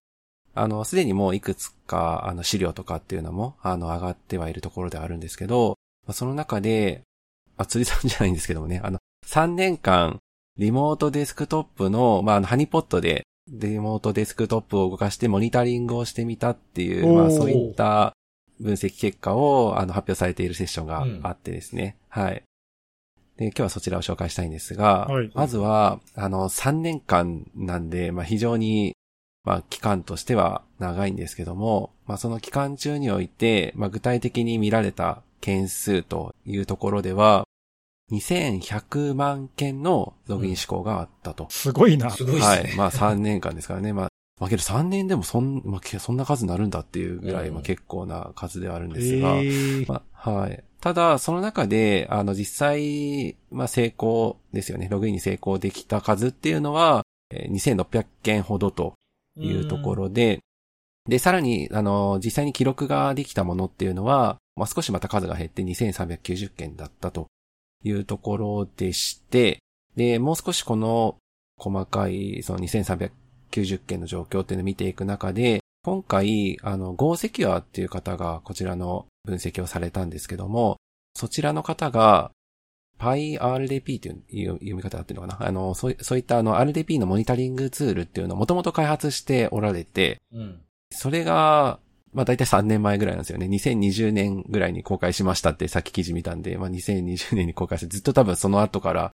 [0.54, 5.76] あの、すでにもういくつか、あの、資料とかっていうのも、あの、上がってはいるところではあるんですけど、
[6.06, 7.02] まあその中で、
[7.58, 10.20] あ、釣りさんじゃないんですけどもね、あの、3年間、
[10.58, 18.14] リモートデスクトップの、まあ、ハニポットで、リモートデスクトップを動かしてモニタリングをしてみたっていう、まあ、そういった
[18.60, 21.97] 分析結果を、あの、発表されているセッションがあってですね。
[22.08, 22.43] はい。
[23.38, 28.95] で、今日はそちらを紹介したいんですが、はいまずは、あの、3年間なんで、まあ、非常に、
[29.43, 37.43] まあ、期間としては長いんですけども、まあ、その期間中において、まあ、具体的に見られた件数というところでは、
[38.18, 41.47] 2100万件のログイン試行があったと。
[41.49, 42.11] すごいな。
[42.11, 42.55] すごいですね。
[42.55, 42.76] はい。
[42.76, 43.93] まあ3年間ですからね。
[43.93, 44.07] まあ、
[44.39, 50.64] まあけど3年でもそん、まあけ、そんな数になるんだっていうぐらい、うんまあ結構な数ではあるんえですが、ーまあ、はい。
[50.82, 54.89] ただ、その中で、あの、実際、まあ、成功ですよね。
[54.91, 58.95] ログインに成功できた数っていうのは、えー2600件ほどと
[59.39, 60.39] いうところで、
[61.07, 67.28] で、さらに、あの、実際に記録ができたものっていうのは、まあ、少しまた数が減って2390件だったと
[67.84, 69.60] いうところでして、
[69.96, 71.18] で、もう少しこの
[71.58, 80.78] 細かい、その2390件の状況っていうのを見ていく中で、今回、あの、ゴーセキュアっていう方がこちらの分析をされたんですけども、
[81.16, 82.32] そちらの方が、
[83.00, 85.48] PyRDP っていう読み方だっていうのかな？
[85.48, 90.62] あの、そういそういったあの RDP のモニタリングツールっていうのをもともと開発しておられて、うん。
[90.92, 91.80] それが、
[92.14, 93.47] まあ大体3年前ぐらいなんですよね。
[93.47, 99.11] 2020年ぐらいに公開しましたってさっき記事見たんで、まあ2020年に公開してずっと多分その後から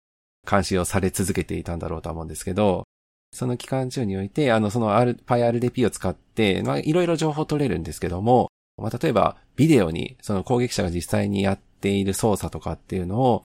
[0.48, 2.84] 監視をされ続けていたんだろうと思うんですけど、
[3.32, 13.44] その期間中において、あの、その R- PyRDP を使って、まあいろいろ情報取れるんですけども、まあ例えばビデオに、その攻撃者が実際にやっている操作とかっていうのを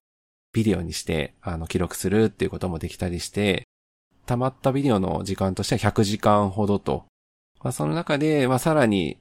[0.54, 3.64] ビデオにして、あの、記録するっていうこともできたりして、
[4.26, 7.06] 溜まったビデオの時間としては100時間ほどと
[7.64, 9.18] まあ、その中で、まあ、さらに、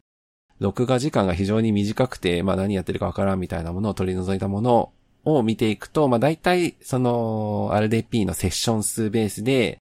[0.60, 4.92] 録画時間が非常に短くて、まあ、何やってるかわからんみたいなものを取り除いたもの
[5.24, 9.78] を見ていくと、まあ、大体、その、RDP のセッション数ベースで、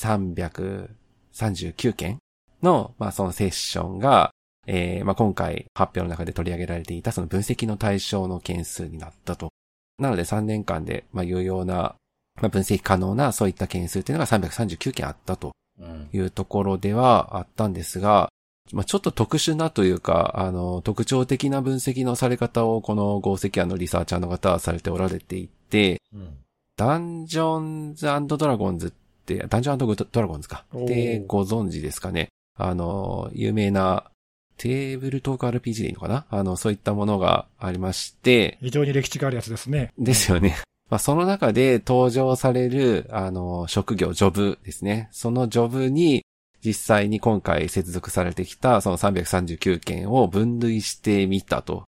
[0.00, 2.18] 339件
[2.62, 4.30] の、まあ、そのセッションが、
[4.66, 9.50] えー、まあ、今回発表の中で取り上げられていたその分析の対象の件数になったと。
[9.98, 11.96] なので3年間で、まあ、有用な、
[12.40, 16.08] まあ、分析可能なそういった件数っていうのが339件あったとうん。
[16.12, 18.28] いうところではあったんですが、
[18.72, 26.28] まあ、ちょっと特殊なというか、あの、特徴的な分析のされ方をこの合石案のリサーチャーの方はされておられていて、うん。
[26.76, 28.92] ダンジョンズドラゴンズっ
[29.26, 30.64] て、ダンジョンドラゴンズか。
[30.72, 32.28] で、ご存知ですかね。
[32.58, 34.10] あの、有名な
[34.56, 36.26] テーブルトーク RPG でいいのかな？
[36.30, 39.92] あの、そういったものがありまして、非常に歴史があるやつですね。
[39.98, 40.56] ですよね。
[40.90, 45.08] まあ、その中で登場される、あの、職業、ジョブですね。
[45.10, 46.24] そのジョブに、
[46.64, 51.84] 実際に今回接続されてきた、その339件を分類してみたと。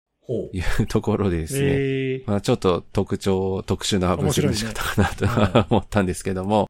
[0.53, 1.67] いうところでですね。
[1.67, 6.67] えーまあ、ちょっと特徴、特殊な分析の仕方かなと、面 思ったんですけども、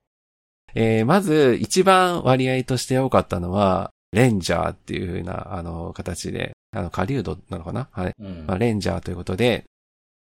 [0.74, 7.90] えーまず一番割合として多かったのは、レンジャーっていう風な、あの、形で、あの、カリュードなのかな？
[7.92, 8.14] はい。
[8.20, 9.66] うんまあ、レンジャーということで、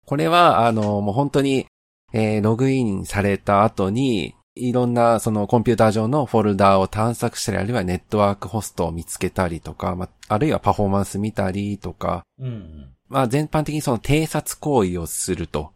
[0.05, 1.67] これは、あの、もう本当に、
[2.13, 12.89] えーログインされた後に、いろんな、そのコンピューター上のフォルダを探索したり、あるいはネットワークホストを見つけたりとか、まあ、あるいはパフォーマンス見たりとか、うん。
[13.09, 15.73] まあ全般的にその偵察行為をすると。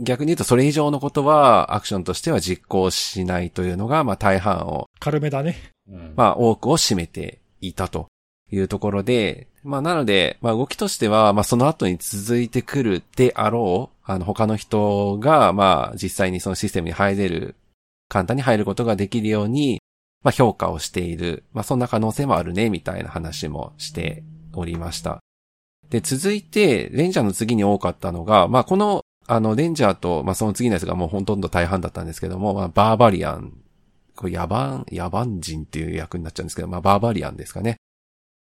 [0.00, 5.56] 逆に言うとそれ以上のことはアクションとしては実行しないというのが、まあ大半を、軽めだね。
[5.88, 6.14] うん。
[6.16, 8.08] まあ多くを占めていたと
[8.50, 17.54] いうところで、まあなので、まあ動きとしては、まあその後に続いてくるであろう、あの他の人が、まあ実際にそのシステムに入れる、
[18.12, 19.80] 簡単に入ることができるように、
[20.22, 21.44] まあ評価をしている。
[21.54, 25.20] まあそんな可能性もあるね、みたいな話もしておりました。
[25.88, 33.54] で、続いて、レンジャーの次に多かったのが、まあこの、あの、レンジャーと、まあその次のやつがもうほとんど大半だったんですけども、まあバーバリアン、
[34.14, 37.76] これ野蛮、野蛮人っていう役になっちゃうんですけど、まあバーバリアンですかね。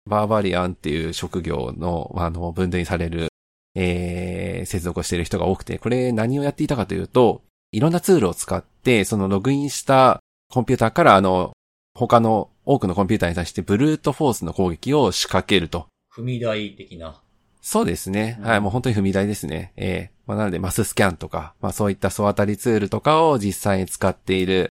[0.09, 3.29] バーバリアンっていう職業の、あの、分類される、
[3.75, 7.43] えー、接続をしている人が多くて、これ何をやっていたかというと、
[7.73, 11.53] いろんなツールを使って、そのログインしたコンピューターから、あの、
[11.95, 15.87] 他の多くのコンピューターに対してブルートフォースの攻撃を仕掛けると。
[16.14, 17.21] 踏み台的な。
[17.61, 18.39] そうですね。
[18.41, 19.73] うんはい、もう本当に踏み台ですね。
[19.77, 24.71] ええまあ、なので、マススキャンとか、まあそういった総当たりツールとかを実際に使っている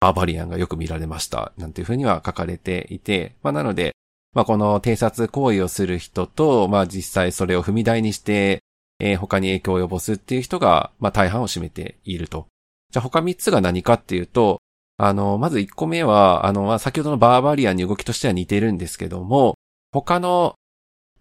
[0.00, 1.52] バーバリアンがよく見られました。
[1.56, 3.92] なんていうふうには書かれていて、まあなので、
[4.34, 8.60] まあこの偵察行為をする人と、まあ実際それを踏み台にして、
[8.98, 12.46] えー他に影響を及ぼすっていう人が、まあ大半を占めていると。
[12.92, 14.60] じゃあ他3つが何かっていうと、
[14.98, 19.54] あの、まず1個目は、あの、まあ先ほどのバーバリアンに動きとしては似てるんですけども、
[19.92, 20.56] 他の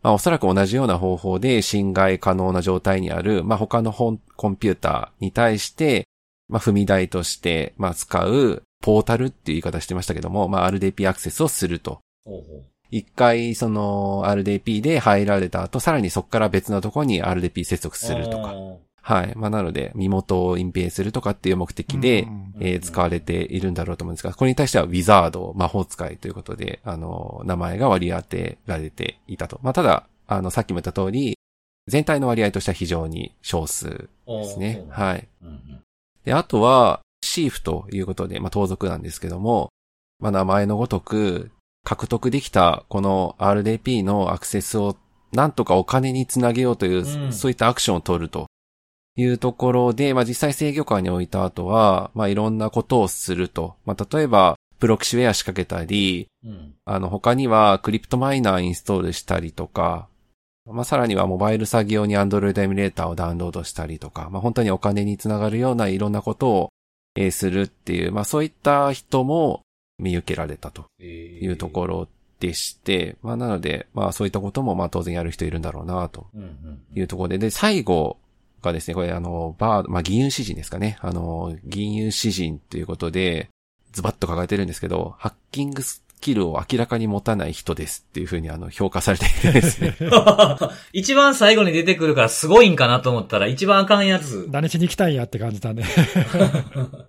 [0.06, 6.08] まあおそらく同じような方法で侵害可能な状態にある、まあ他の本コンピューターに対して、
[6.48, 12.02] まあ踏み台として、まあ使うポータルっていう言い方してましたけども、まあ RDP アクセスをすると。
[12.24, 12.64] ほうほう。
[12.92, 18.54] 一回その RDP で入られた後、さらにそこから別のところに RDP 接続するとか。
[19.02, 19.34] はい。
[19.36, 29.60] まあなので、身元を隠蔽するとかっていう目的で、うんえー使われているんだろうと思うんですが、これに対してはウィザード、魔法使いということで、あの、名前が割り当てられていたと。
[29.62, 31.38] まあ、ただ、あの、さっきも言った通り、
[31.88, 34.84] 全体の割合としては非常に少数ですね。
[34.90, 35.28] はい。
[36.24, 39.70] で、あとは、シーフということで、まあ、盗賊なんですけども、
[40.20, 41.52] まあ、名前のごとく、
[41.86, 44.98] 獲得できたこの RDP のアクセスを
[45.32, 48.48] なんとかお金につなげようという、うんそういったアクションを取ると
[49.16, 53.76] いうところで、まあ、実際制御下に置いた後は、まあ、いろんなことをすると。
[53.86, 56.74] まあ、例えば、プロキシウェア仕掛けたり、うん。
[56.84, 60.08] あの、他にはクリプトマイナーインストールしたりとか、
[60.66, 66.70] まあ、さらにはモバイル作業に Android エミュレーターをダウンロードしたりとか、まあ、本当にお金につながるようないろんなことを、
[67.16, 69.62] えーするっていう、まあ、そういった人も
[70.00, 72.08] 見受けられたといいうところ
[72.40, 76.28] でして、まあ、なので、まあ、そういったことも、まあ、当然やる人いるんだろうな、と
[76.94, 78.18] いうところで、で、最後
[78.62, 80.98] がですね、これあの、バー、まあ、銀融詩人ですかね。
[81.02, 83.50] あの、銀融詩人ということで、
[83.94, 89.96] ズバッと書かれてるんですけど、ハッキングスキルを明らかに持たない人ですっていうふうにあの、評価されているんですね。
[90.94, 94.48] 一番最後に出てくるからすごいんかなと思ったら一番あかんやつ。
[94.52, 95.84] 何しに来たんやって感じだね。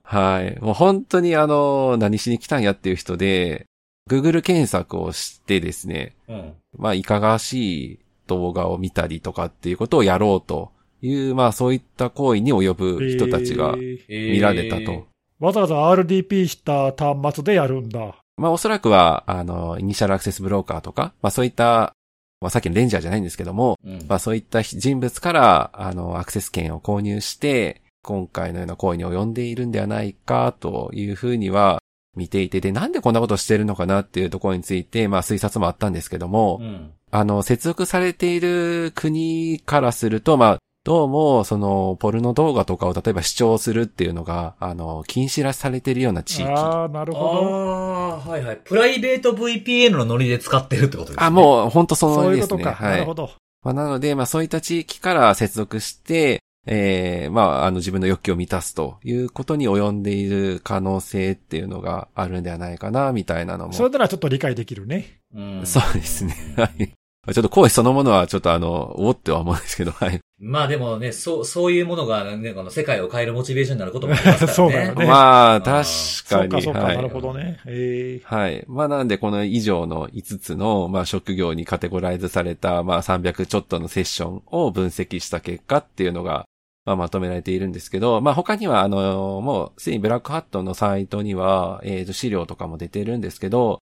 [0.03, 0.59] はい。
[0.61, 3.67] もう本当にあの、何しに来たんやっていう人で、
[4.11, 6.53] Google 検索をしてですね、うん。
[6.79, 10.71] まあ、いかがわしい動画を見たりとかっていうことをやろうと
[11.03, 15.07] いう、まあ、そういった行為に及ぶ人たちがえーえー見られたと。
[15.39, 18.17] わざわざ RDP した端末でやるんだ。
[18.37, 21.95] まあ、おそらくは、あの、イニシャルアクセスブローカーとか、まあ、そういった、
[22.41, 31.81] まあ、さっきのレンジャーじゃないんですけども、うんまあ、そういった人物から、あの、アクセス権を購入して、今回のような行為に及んでいるんではないか、というふうには
[32.15, 36.91] 見ていて、で、なんでこんなことをしてるのかなっていうところについて、まあ、推察もあったんですけども、うん。
[37.11, 46.45] あの、接続されている国からすると、まあ、どうも、その、ポルノ動画とかを例えば視聴するっていうのが、あの、禁止らされているような地域。
[46.45, 47.29] ああ、なるほど。
[47.29, 48.57] ああ、はいはい。
[48.63, 51.27] プライベート VPN のノリで使ってるってことですね。
[51.27, 52.61] あ、もう、本当そのそう通りですね。
[52.61, 52.85] いうことか。
[52.85, 53.15] はいなるほ。
[53.15, 53.31] ど。
[53.65, 63.73] まあ、なので、まあ、そういった地域から接続して、ええまあ、あの、自分の欲求を満たすということに及んでいる可能性っていうのがあるんではないかな、みたいなのも。
[63.73, 65.19] それならちょっと理解できるね。
[65.35, 65.63] うん。
[65.67, 66.55] そうですね。
[66.57, 66.93] はい。
[67.33, 70.21] ちょっと行為そのものはちょっとあの、おっては思うんですけど、はい。
[70.39, 74.55] まあでもね、そう、そういうものがね、この世界を変えるモチベーションになることもありますからね。
[74.55, 75.83] そうだよねまあ、ー確かに。
[75.83, 77.59] そうか、そうか、はいなるほどね。
[77.67, 78.65] ええはい。
[78.69, 86.45] まあなんでこの以上の5つの、まあ職業にカテゴライズされた、まあ300ちょっとのセッションを分析した結果っていうのが、
[86.85, 93.81] まあまとめられているんですけど、まあ他にはあの、もうすでにブラックハットのサイトには、えっ、と資料とかも出てるんですけど、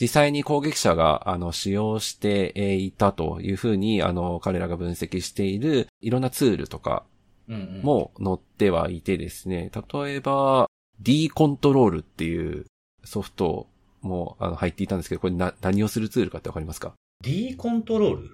[0.00, 7.04] 実際に攻撃者が、あの、使用してえーいたというふうに、あの、彼らが分析しているいろんなツールとか
[7.48, 10.68] も載ってはいてですね、例えば、
[11.00, 12.66] D コントロールっていう
[13.04, 13.68] ソフト
[14.00, 18.32] もあの入っていたんですけど、これな、何をするツールかってわかりますか？D コントロール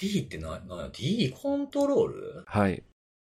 [0.00, 2.82] ?D ってな、な、D コントロールはい。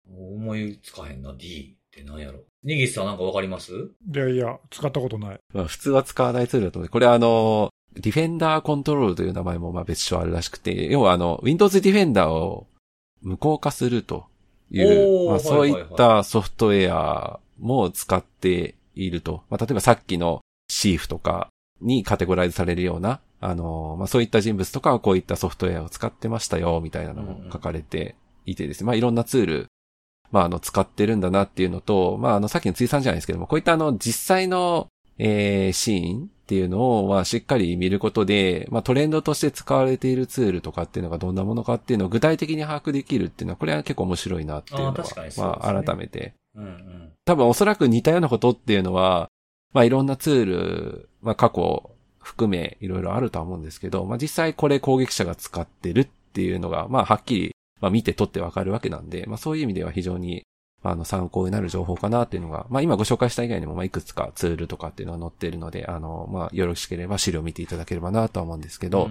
[0.09, 2.41] 思いつかへんな、D って何やろ。
[2.65, 3.73] ネギスさんなんかわかります？
[3.73, 5.41] いやいや、使ったことない。
[5.53, 6.89] まあ普通は使わないツールだと思う。
[6.89, 12.67] これあの、ディフェンダーコントロールという名前もまあ別所あるらしくて、要はあの、Windows ディフェンダーを
[13.21, 14.27] 無効化すると
[14.71, 19.43] いう、まあそういったソフトウェアも使っていると。
[19.51, 20.41] まあ例えばさっきの
[20.71, 21.49] シーフとか
[21.83, 28.15] にカテゴライズされるような、あの、まあそういった人物とかはこういったソフトウェアを使ってましたよ、みたいなのも書かれて
[28.47, 28.87] いてですね。
[28.87, 29.67] まあいろんなツール、
[30.33, 46.35] まああの使ってるんだなっていうのと、まああのさっきのついさんじゃないですけども、こういったあの実際のえーシーンっていうのを、まあ、しっかり見ることで、まあ、トレンドとして使われているツールとかっていうのがどんなものかっていうのを具体的に把握できるっていうのは、これは結構面白いなっていうのは、あねまあ、改めて。
[46.55, 47.13] うんうん。
[47.25, 49.31] 多分おそらく似たようなことっていうのは、
[49.73, 60.45] まあ、いろんなツール、まあ、過去含めいろいろあるとは思うんですけど、まあ、実際これ攻撃者が使ってるっていうのが、まあ、はっきり、まあ、見て取ってわかるわけなんで、まあ、そういう意味では非常に、
[60.83, 69.11] まあ、あの、参考になる情報かなっていうのが、まあ、今ご紹介した以外にも、まあ、いくつかツールとかっていうのが載っているので、あの、まあ、よろしければ資料を見ていただければなとは思うんですけど、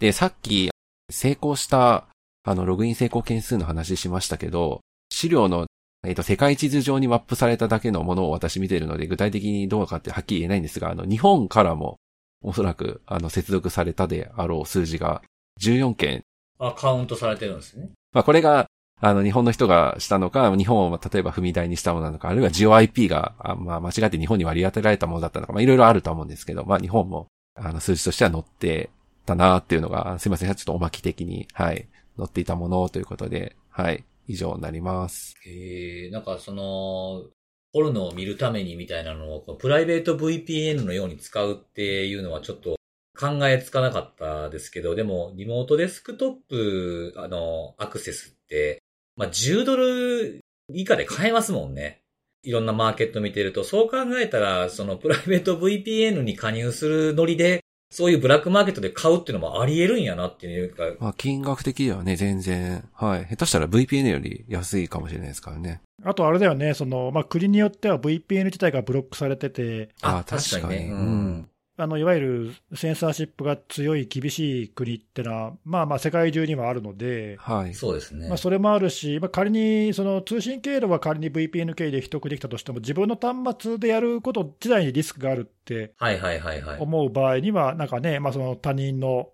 [0.00, 0.70] で、さっき
[1.10, 2.06] 成功した、
[2.44, 5.66] あの、ログイン成功件数の話しましたけど、資料の、
[6.06, 11.96] えっ、と、世界地図上にマップされただけのものを私見ているので、具体的にどうかってはっきり言えないんですが、あの、日本からも、
[12.42, 15.22] おそらく、あの、接続されたであろう数字が
[15.60, 16.22] 14件。
[16.58, 17.90] あ、カウントされてるんですね。
[18.12, 18.66] まあ、これが、
[19.00, 28.90] あの、日本の人がしたのか、日本を例えば踏み台にしたものなのか、あるいは GeoIP が、あまあ、間違って日本に割り当てられたものだったのか、まあ、いろいろあると思うんですけど、まあ、日本も、あの、数字としては載って
[29.24, 35.36] たなっていうのが、すいません、ちょっとおまき的に、はい、載っていたものということで、はい、以上になります。
[35.46, 37.24] へえ、なんかその、
[37.72, 42.77] ポルノを見るためにみたいなのを、プライベート VPN のように使うっていうのはちょっと
[43.18, 48.80] 考えつかなかったですけど、でも、リモートデスクトップ、あの、アクセスって、
[49.16, 50.38] まあ、10ドル
[50.72, 51.98] 以下で買えますもんね。
[52.44, 65.80] いろんなマーケット見てると、そう考えたら、そのプライベート VPN に加入するノリで、そういうブラックマーケットで買うっていうのもあり得るんやなっていうか、まあ、金額的にはね、全然、はい、下手したら VPN より安いかもしれないですからね。
[66.04, 70.90] あとあれだよね、その、まあ、国によっては VPN 自体がブロックされてて、あ確かに。
[70.90, 71.48] うん
[71.80, 77.74] あの、いわゆるセンサーシップが強い厳しい国ってのは、まあまあ世界中にはあるので、はい。
[77.74, 78.26] そうですね。
[78.26, 86.80] まあそれもあるし、まあ、仮にその通信経路は仮に VPN 経由で取得できたとしても、自分の端末でやること自体にリスクがあるってはいはいはいはい。
[86.80, 89.30] 思う場合には、なんかね、まあその他人の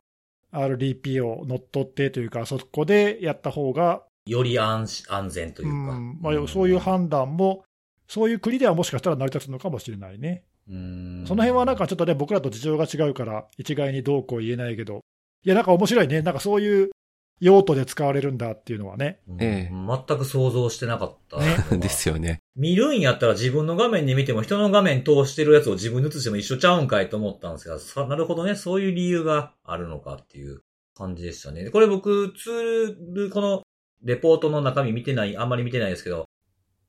[0.52, 5.94] RDP を乗っ取ってというか、そこでやった方が、より安心安全といううか。
[5.98, 7.64] んまあ、そういう判断も、
[8.06, 10.44] そういう国ではもしかしたら成り立つのかもしれないね。
[10.68, 15.00] うんその辺はなんかちょっとね、僕らと事情が違うから、一概にどうこう言えないけど、
[15.44, 16.90] いや、なんか面白いね、なんかそういう
[17.40, 19.20] 用途で使われるんだっていうのはね。
[19.28, 21.38] うんええ全く想像してなかった。
[21.38, 22.40] ね ですよね。
[22.56, 30.62] 見るんやったら自分の画面に見ても人の画面通してるやつを自分に映しても一緒ちゃうんかいと思ったんですが、さなるほどね、そういう理由があるのかっていう
[30.94, 31.70] 感じでしたね。
[31.70, 33.62] これ僕、ツール、この
[34.02, 36.26] レポートの中身見てない、あんまり見てないですけど、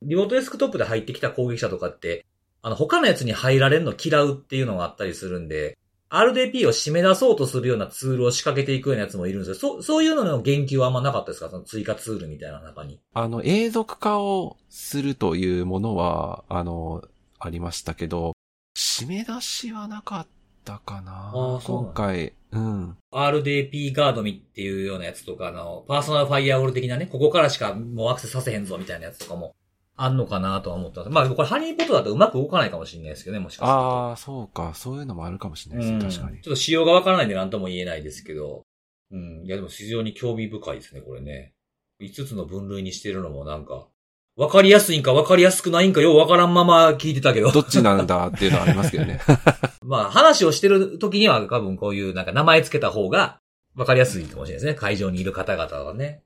[0.02, 2.26] リモートデスクトップで入ってきた攻撃者とかって、
[2.66, 5.78] あの、他のやつに入られるの嫌うっていうのがあったりするんで、
[6.10, 9.56] RDP を締め出そうとするようなツールを仕掛けていくようなやつもいるんですよ。
[9.56, 11.52] そう、そういうのの言及はあんまなかったですか？
[11.52, 13.00] その追加ツールみたいな中に。
[13.14, 17.04] あの、永続化をするというものは、あの、
[17.38, 18.34] ありましたけど、
[18.76, 20.28] 締め出しはなかっ
[20.64, 21.34] たかな？
[21.36, 22.98] あ今回、うん。
[23.14, 29.54] RDP ガードミっていうようなやつとか、あの、パーソナルファイアウォール的なね、ここからしかもうアクセスさせへんぞみたいなやつとかも
[29.98, 33.74] あんのかなとは思ったんですまあ、これハニーポットだとうまく動かないかもしれないですけどね、もしかすると。
[33.74, 34.74] ああ、そうか。
[34.76, 36.12] そういうのもあるかもしれないですね。
[36.12, 36.52] 確かにちょ。
[36.52, 38.64] っと仕様がわからないんで何とも言えないですけど。
[39.12, 39.46] うん。
[39.46, 41.54] いや、でも非常に興味深いですね、これね。
[42.02, 43.88] 5つの分類にしてるのもなんか、
[44.36, 47.52] わかりやすいんかわかりやすくないんかようわからんまま聞いてたけど。
[47.52, 49.22] どっちなんだっていうのはありますけどね。
[49.82, 53.40] まあ、話をしてる時には多分こういうなんか名前つけた方が
[53.76, 54.74] わかりやすいかもしれないですね。
[54.74, 56.22] 会場にいる方々はね。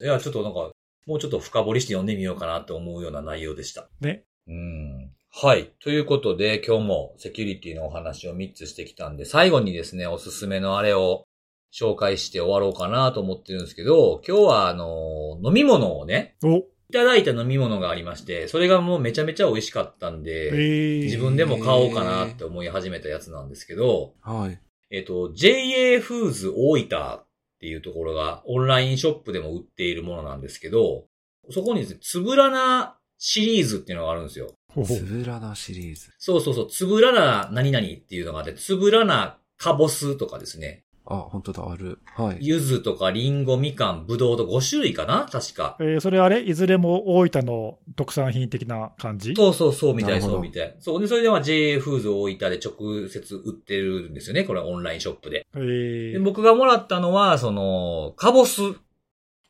[0.00, 0.72] いや、ちょっとなんか、
[1.06, 3.88] もうちょっと深掘りして読んでみようかなと思うような内容でした。
[4.00, 4.24] ね。
[4.48, 5.10] うん。
[5.30, 5.72] はい。
[5.80, 11.26] ということで、今日もセキュリティのお話を3つしてきたんで、最後にですね、おすすめのあれを
[11.72, 24.60] 紹介して終わろうかなと思ってるんですけど、今日はあの、飲み物をね、お、いただいた飲み物がありまして、それがもうめちゃめちゃ美味しかったんで、えー、自分でも買おうかなって思い始めたやつなんですけど、はい。
[24.90, 27.26] えっ、と、JA フーズ大分っ
[27.60, 31.06] ていうところがオンラインショップでも売っているものなんですけど、
[31.50, 34.52] そこにですね、つぶらなシリーズっていうのがあるんですよ。
[34.84, 36.12] つぶらなシリーズ。
[36.18, 40.83] そうそうそう、つぶらな何々っていうのがあって、つぶらなカボスとかですね。
[41.06, 41.98] あ、本当だ、ある。
[42.16, 42.38] はい。
[42.40, 45.28] 柚子とかリンゴ、みかん、ぶどうと5種類かな？
[45.30, 45.76] 確か。
[45.78, 46.42] えーそれあれ？
[46.42, 49.34] いずれも大分の特産品的な感じ？
[49.36, 50.76] そうそうそう、みたい、そうみたい。
[50.80, 51.00] そう。
[51.02, 54.44] で、それでは JA フーズ大分で直接売ってるんですよね。
[54.44, 55.46] これはオンラインショップで。
[55.54, 58.62] えでー、僕がもらったのは、その、カボス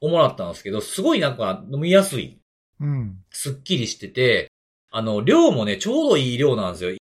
[0.01, 2.41] をもらったんですけど、すごいなんか飲みやすい。
[2.81, 3.19] うん。
[3.31, 4.49] すっきりしてて、
[4.91, 6.91] あの、量もね、ちょうどいい量なんですよ。
[6.91, 6.99] 1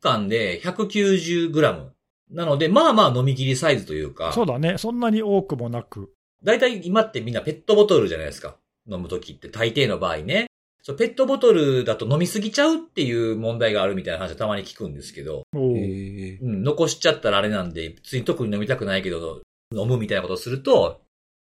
[0.00, 1.88] 缶で 190g。
[2.30, 4.78] なので、まあまあ飲み切りサイズというか、そうだね。
[4.78, 6.12] そんなに多くもなく。
[6.42, 8.56] だいたい今ってみんなペットボトルじゃないですか。
[8.90, 10.46] 飲むときって大抵の場合ね。
[10.82, 19.42] そう、ペットボトルだと飲みすぎちゃうっていう問題があるみたいな話はたまに聞くんですけど、うん、残しちゃったらあれなんで、つい特に飲みたくないけど、
[19.74, 21.02] 飲むみたいなことをすると、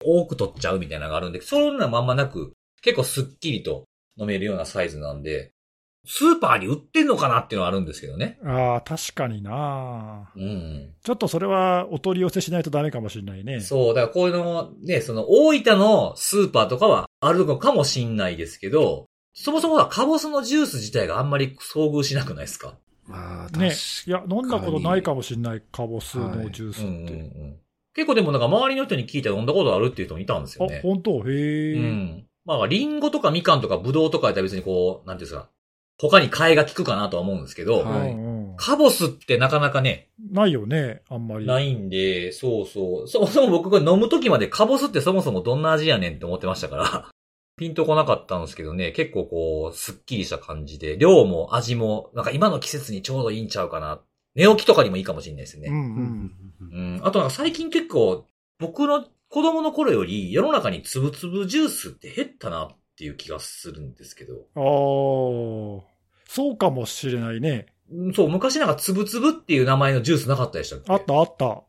[0.04, 2.52] 多く取っちゃうみたいなのがあるんで、そんなまんまなく、
[2.82, 3.86] 結構スッキリと
[4.18, 5.53] 飲めるようなサイズなんで、
[6.06, 8.38] スーパーに売ってんのかなっていうのはあるんですけどね。
[8.46, 10.94] ああ、確かになうん。
[11.02, 13.62] ちょっとそれはお取り寄せしないとダメかもしれないね。
[13.62, 22.78] そう、だからこういうの、ね、その大分のスーパーとかはあるのかもしんないですけど、そもそもはカボスのジュース自体があんまり遭遇しなくないですか？
[23.08, 23.74] まあ、確かね。
[24.08, 27.14] いや、飲んだことないかもしれない、カボスのジュースうんうんうって。
[27.14, 27.58] ん。
[27.96, 30.82] 結構でもなんか周りの人に聞いて飲んだことあるっていう人もいたんですよあね、。
[30.84, 31.24] 本当？
[31.30, 32.26] へえ、うん。
[32.46, 35.50] まあ、リンゴとかみかんとかブドウとかやったら別にこう、なんていうんですか、
[35.98, 41.46] 他に替えが効くかなとは思うんですけど、はいカボスってなかなかね、ないよね、あんまり。
[41.46, 43.08] ないんで、そうそう。
[43.08, 47.10] そもそも僕が飲むときまでカボスってそもそもどんな味やねんって思ってましたから、
[47.58, 54.02] ピンとこなかったんですけどね、結構こう、すっきりした感じで、量も味も、なんか今の季節にちょうどいいんちゃうかな。
[54.36, 55.70] 寝起きとかにもいいかもしれないですね。
[55.70, 56.32] うんううん
[56.62, 56.98] うんん。
[56.98, 57.02] うん。
[57.04, 58.26] あとなんか最近結構、
[58.60, 64.34] 僕の子供の頃より世の中につぶつぶジュースって減ったなっていう気がするんですけど。
[64.56, 64.64] ああ、
[66.28, 67.68] そうかもしれないね。
[67.92, 70.92] うんそう、昔なんかつぶつぶっていう名前のジュースなかったでしたっけ？
[70.92, 71.64] あったあった。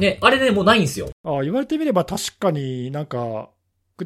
[0.00, 1.10] ね、あれね、もうないんですよ。
[1.24, 3.50] ああ言われてみれば確かになんか、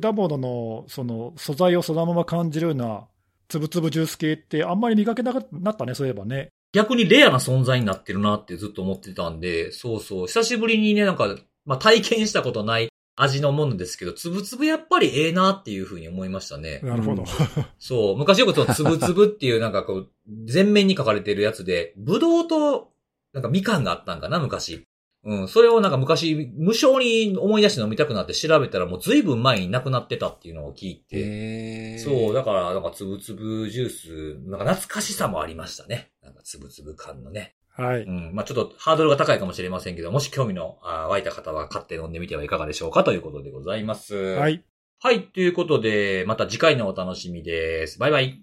[0.01, 3.07] 果物のその素材をそのまま感じるような、
[3.49, 6.51] つぶつぶジュース系ってあんまり見かけなくなったね、そういえばね。
[6.73, 16.81] 逆にレアな存在になってるなってずっと思ってたんで、そうそう、久しぶりにね、なんか、まあ体験したことない味のものですけど、つぶつぶやっぱりええなっていうふうに思いましたね。
[16.83, 17.23] なるほど。
[17.23, 17.29] うん
[17.79, 20.09] そう、昔よくそのつぶつぶっていうなんかこう、
[20.47, 22.93] 全面に書かれてるやつで、ぶどうと、
[23.33, 24.85] なんかみかんがあったんかな、昔。
[25.23, 36.11] うん、それをなんか昔、無償に思い出して飲みたくなって調べたらもう随分前になくなってたっていうのを聞いて、えーそう、だから、なんか、つぶつぶジュース、なんか懐かしさもありましたね。
[36.23, 37.55] なんか、つぶつぶ感のね。
[37.81, 38.03] はい。
[38.03, 38.35] うん。
[38.35, 44.15] まあちょっとハードルが高いかもしれませんけど、もし興味の湧いた方は買って飲んでみてはいかがでしょうかということでございます。
[44.15, 44.51] は。
[44.51, 44.63] い。
[45.03, 45.23] はい。
[45.29, 47.99] ということで、また次回のお楽しみです。
[47.99, 48.43] バイバイ。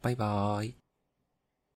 [0.00, 0.81] バイバーイ。